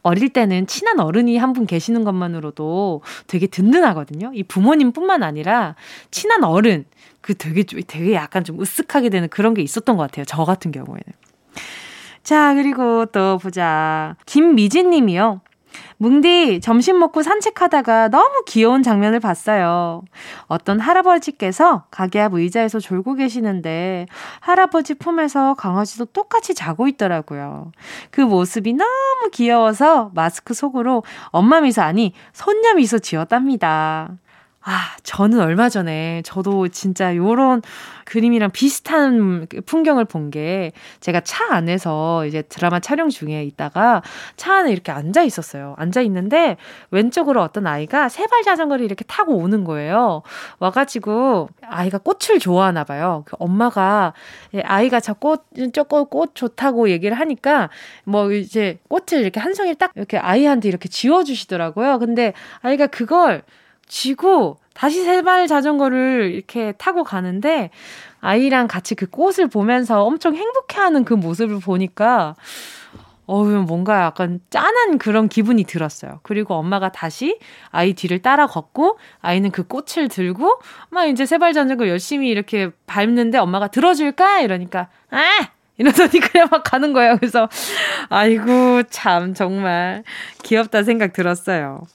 어릴 0.01 0.29
때는 0.29 0.65
친한 0.65 0.99
어른이 0.99 1.37
한 1.37 1.53
분 1.53 1.65
계시는 1.67 2.03
것만으로도 2.03 3.01
되게 3.27 3.47
든든하거든요. 3.47 4.31
이 4.33 4.43
부모님뿐만 4.43 5.21
아니라 5.23 5.75
친한 6.11 6.43
어른 6.43 6.85
그 7.21 7.35
되게 7.35 7.63
되게 7.63 8.13
약간 8.13 8.43
좀 8.43 8.57
으쓱하게 8.57 9.11
되는 9.11 9.27
그런 9.29 9.53
게 9.53 9.61
있었던 9.61 9.97
것 9.97 10.03
같아요. 10.03 10.25
저 10.25 10.43
같은 10.45 10.71
경우에는. 10.71 11.03
자, 12.29 12.53
그리고 12.53 13.07
또 13.07 13.39
보자. 13.39 14.15
김미진 14.27 14.91
님이요. 14.91 15.41
뭉디, 15.97 16.59
점심 16.61 16.99
먹고 16.99 17.23
산책하다가 17.23 18.09
너무 18.09 18.43
귀여운 18.45 18.83
장면을 18.83 19.19
봤어요. 19.19 20.03
어떤 20.45 20.79
할아버지께서 20.79 21.85
가게 21.89 22.19
앞 22.19 22.35
의자에서 22.35 22.79
졸고 22.79 23.15
계시는데, 23.15 24.05
할아버지 24.41 24.93
품에서 24.93 25.55
강아지도 25.55 26.05
똑같이 26.05 26.53
자고 26.53 26.87
있더라고요. 26.87 27.71
그 28.11 28.21
모습이 28.21 28.73
너무 28.73 29.31
귀여워서 29.31 30.11
마스크 30.13 30.53
속으로 30.53 31.01
엄마 31.29 31.61
미소 31.61 31.81
아니, 31.81 32.13
손녀 32.31 32.75
미소 32.75 32.99
지었답니다. 32.99 34.11
아, 34.71 34.95
저는 35.01 35.39
얼마 35.39 35.67
전에 35.67 36.21
저도 36.23 36.67
진짜 36.67 37.15
요런 37.15 37.63
그림이랑 38.05 38.51
비슷한 38.51 39.47
풍경을 39.65 40.05
본 40.05 40.29
게 40.29 40.73
제가 40.99 41.21
차 41.21 41.55
안에서 41.55 42.27
이제 42.27 42.43
드라마 42.43 42.79
촬영 42.79 43.09
중에 43.09 43.43
있다가 43.45 44.03
차 44.37 44.57
안에 44.57 44.71
이렇게 44.71 44.91
앉아 44.91 45.23
있었어요. 45.23 45.73
앉아 45.79 46.01
있는데 46.01 46.57
왼쪽으로 46.91 47.41
어떤 47.41 47.65
아이가 47.65 48.09
세발 48.09 48.43
자전거를 48.43 48.85
이렇게 48.85 49.03
타고 49.05 49.37
오는 49.37 49.63
거예요. 49.63 50.21
와가지고 50.59 51.49
아이가 51.67 51.97
꽃을 51.97 52.37
좋아하나 52.39 52.83
봐요. 52.83 53.23
그 53.25 53.35
엄마가 53.39 54.13
예, 54.53 54.61
아이가 54.61 54.99
저 54.99 55.13
꽃, 55.15 55.45
저꽃 55.73 56.11
꽃 56.11 56.35
좋다고 56.35 56.91
얘기를 56.91 57.17
하니까 57.19 57.69
뭐 58.03 58.31
이제 58.31 58.77
꽃을 58.87 59.21
이렇게 59.21 59.39
한 59.39 59.55
송이 59.55 59.73
딱 59.75 59.93
이렇게 59.95 60.19
아이한테 60.19 60.67
이렇게 60.69 60.89
지워주시더라고요. 60.89 61.97
근데 61.97 62.33
아이가 62.61 62.85
그걸 62.85 63.41
쥐고 63.89 64.59
다시 64.73 65.03
세발 65.03 65.47
자전거를 65.47 66.31
이렇게 66.33 66.71
타고 66.73 67.03
가는데 67.03 67.69
아이랑 68.21 68.67
같이 68.67 68.95
그 68.95 69.07
꽃을 69.07 69.47
보면서 69.51 70.03
엄청 70.03 70.35
행복해하는 70.35 71.03
그 71.03 71.13
모습을 71.13 71.59
보니까 71.59 72.35
어우 73.25 73.63
뭔가 73.63 74.05
약간 74.05 74.39
짠한 74.49 74.97
그런 74.97 75.29
기분이 75.29 75.63
들었어요. 75.65 76.19
그리고 76.23 76.55
엄마가 76.55 76.91
다시 76.91 77.37
아이 77.69 77.93
뒤를 77.93 78.23
따라 78.23 78.47
걷고 78.47 78.97
아이는 79.21 79.51
그 79.51 79.63
꽃을 79.63 80.07
들고 80.07 80.59
막 80.89 81.05
이제 81.05 81.25
세발 81.25 81.53
자전거 81.53 81.87
열심히 81.87 82.29
이렇게 82.29 82.71
밟는데 82.87 83.37
엄마가 83.37 83.67
들어줄까 83.67 84.39
이러니까 84.39 84.87
아 85.11 85.49
이러더니 85.77 86.19
그냥 86.31 86.47
막 86.49 86.63
가는 86.63 86.91
거예요. 86.93 87.17
그래서 87.17 87.47
아이고 88.09 88.83
참 88.89 89.33
정말 89.35 90.03
귀엽다 90.43 90.83
생각 90.83 91.13
들었어요. 91.13 91.85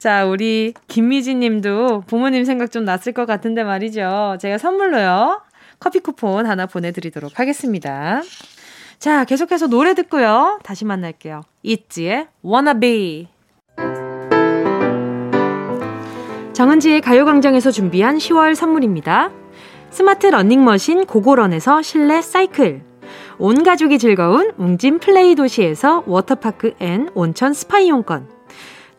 자, 0.00 0.24
우리 0.24 0.72
김미진 0.88 1.40
님도 1.40 2.04
부모님 2.06 2.46
생각 2.46 2.70
좀 2.70 2.86
났을 2.86 3.12
것 3.12 3.26
같은데 3.26 3.62
말이죠. 3.64 4.38
제가 4.40 4.56
선물로요. 4.56 5.42
커피 5.78 6.00
쿠폰 6.00 6.46
하나 6.46 6.64
보내드리도록 6.64 7.38
하겠습니다. 7.38 8.22
자, 8.98 9.26
계속해서 9.26 9.66
노래 9.66 9.92
듣고요. 9.92 10.58
다시 10.62 10.86
만날게요. 10.86 11.42
있지의 11.62 12.28
Wanna 12.42 12.80
Be. 12.80 13.28
정은지의 16.54 17.02
가요광장에서 17.02 17.70
준비한 17.70 18.16
10월 18.16 18.54
선물입니다. 18.54 19.30
스마트 19.90 20.28
러닝머신 20.28 21.04
고고런에서 21.04 21.82
실내 21.82 22.22
사이클. 22.22 22.80
온 23.38 23.62
가족이 23.62 23.98
즐거운 23.98 24.52
웅진 24.56 24.98
플레이 24.98 25.34
도시에서 25.34 26.04
워터파크 26.06 26.72
and 26.78 27.10
온천 27.14 27.52
스파 27.52 27.80
이용권. 27.80 28.39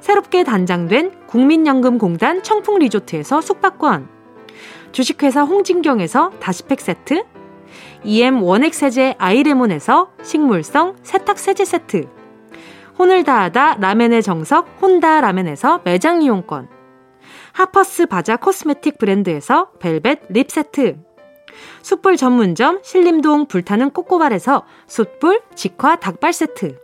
새롭게 0.00 0.44
단장된 0.44 1.26
국민연금공단 1.26 2.42
청풍리조트에서 2.42 3.40
숙박권, 3.40 4.08
주식회사 4.92 5.42
홍진경에서 5.42 6.30
다시팩 6.40 6.80
세트, 6.80 7.22
EM 8.02 8.42
원액 8.42 8.74
세제 8.74 9.14
아이레몬에서 9.18 10.10
식물성 10.22 10.96
세탁 11.02 11.38
세제 11.38 11.64
세트, 11.64 12.08
혼을 12.98 13.24
다하다 13.24 13.76
라멘의 13.76 14.22
정석 14.22 14.68
혼다 14.80 15.20
라멘에서 15.20 15.82
매장 15.84 16.22
이용권, 16.22 16.68
하퍼스 17.52 18.06
바자 18.06 18.36
cosmetic 18.36 18.98
브랜드에서 18.98 19.70
벨벳 19.78 20.20
lip 20.30 20.50
세트, 20.50 20.98
숯불 21.82 22.16
전문점 22.16 22.80
신림동 22.82 23.46
불타는 23.46 23.90
꼬꼬발에서 23.90 24.64
숯불 24.86 25.42
직화 25.54 25.96
닭발 25.96 26.32
세트, 26.32 26.78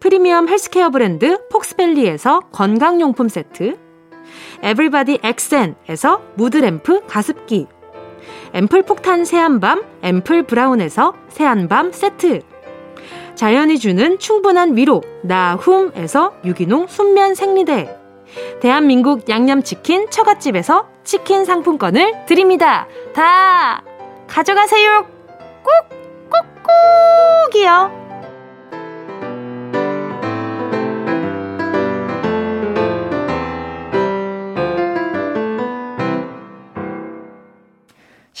프리미엄 0.00 0.48
헬스케어 0.48 0.90
브랜드 0.90 1.46
폭스밸리에서 1.48 2.40
건강용품 2.52 3.28
세트, 3.28 3.78
에브리바디 4.62 5.20
엑센에서 5.22 6.22
무드램프 6.34 7.06
가습기, 7.06 7.66
앰플 8.54 8.82
폭탄 8.82 9.24
새한밤 9.24 9.82
앰플 10.02 10.44
브라운에서 10.44 11.14
새한밤 11.28 11.92
세트, 11.92 12.40
자연이 13.34 13.78
주는 13.78 14.18
충분한 14.18 14.76
위로 14.76 15.02
나훔에서 15.22 16.34
유기농 16.44 16.86
순면 16.86 17.34
생리대, 17.34 17.98
대한민국 18.60 19.28
양념치킨 19.28 20.10
처갓집에서 20.10 20.88
치킨 21.04 21.44
상품권을 21.44 22.26
드립니다. 22.26 22.88
다 23.12 23.82
가져가세요. 24.26 25.06
꾹, 25.62 25.70
꾹꾹이요. 27.52 28.13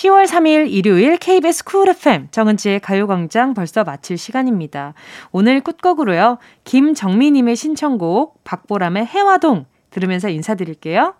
10월 0.04 0.26
3일 0.26 0.70
일요일 0.70 1.16
KBS 1.16 1.64
쿨 1.64 1.88
FM 1.88 2.28
정은지의 2.30 2.80
가요광장 2.80 3.54
벌써 3.54 3.84
마칠 3.84 4.18
시간입니다. 4.18 4.92
오늘 5.32 5.62
끝곡으로요. 5.62 6.38
김정미님의 6.64 7.56
신청곡 7.56 8.44
박보람의 8.44 9.06
해화동 9.06 9.64
들으면서 9.90 10.28
인사드릴게요. 10.28 11.14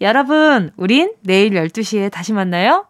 여러분, 0.00 0.70
우린 0.76 1.12
내일 1.20 1.50
12시에 1.50 2.10
다시 2.10 2.32
만나요. 2.32 2.86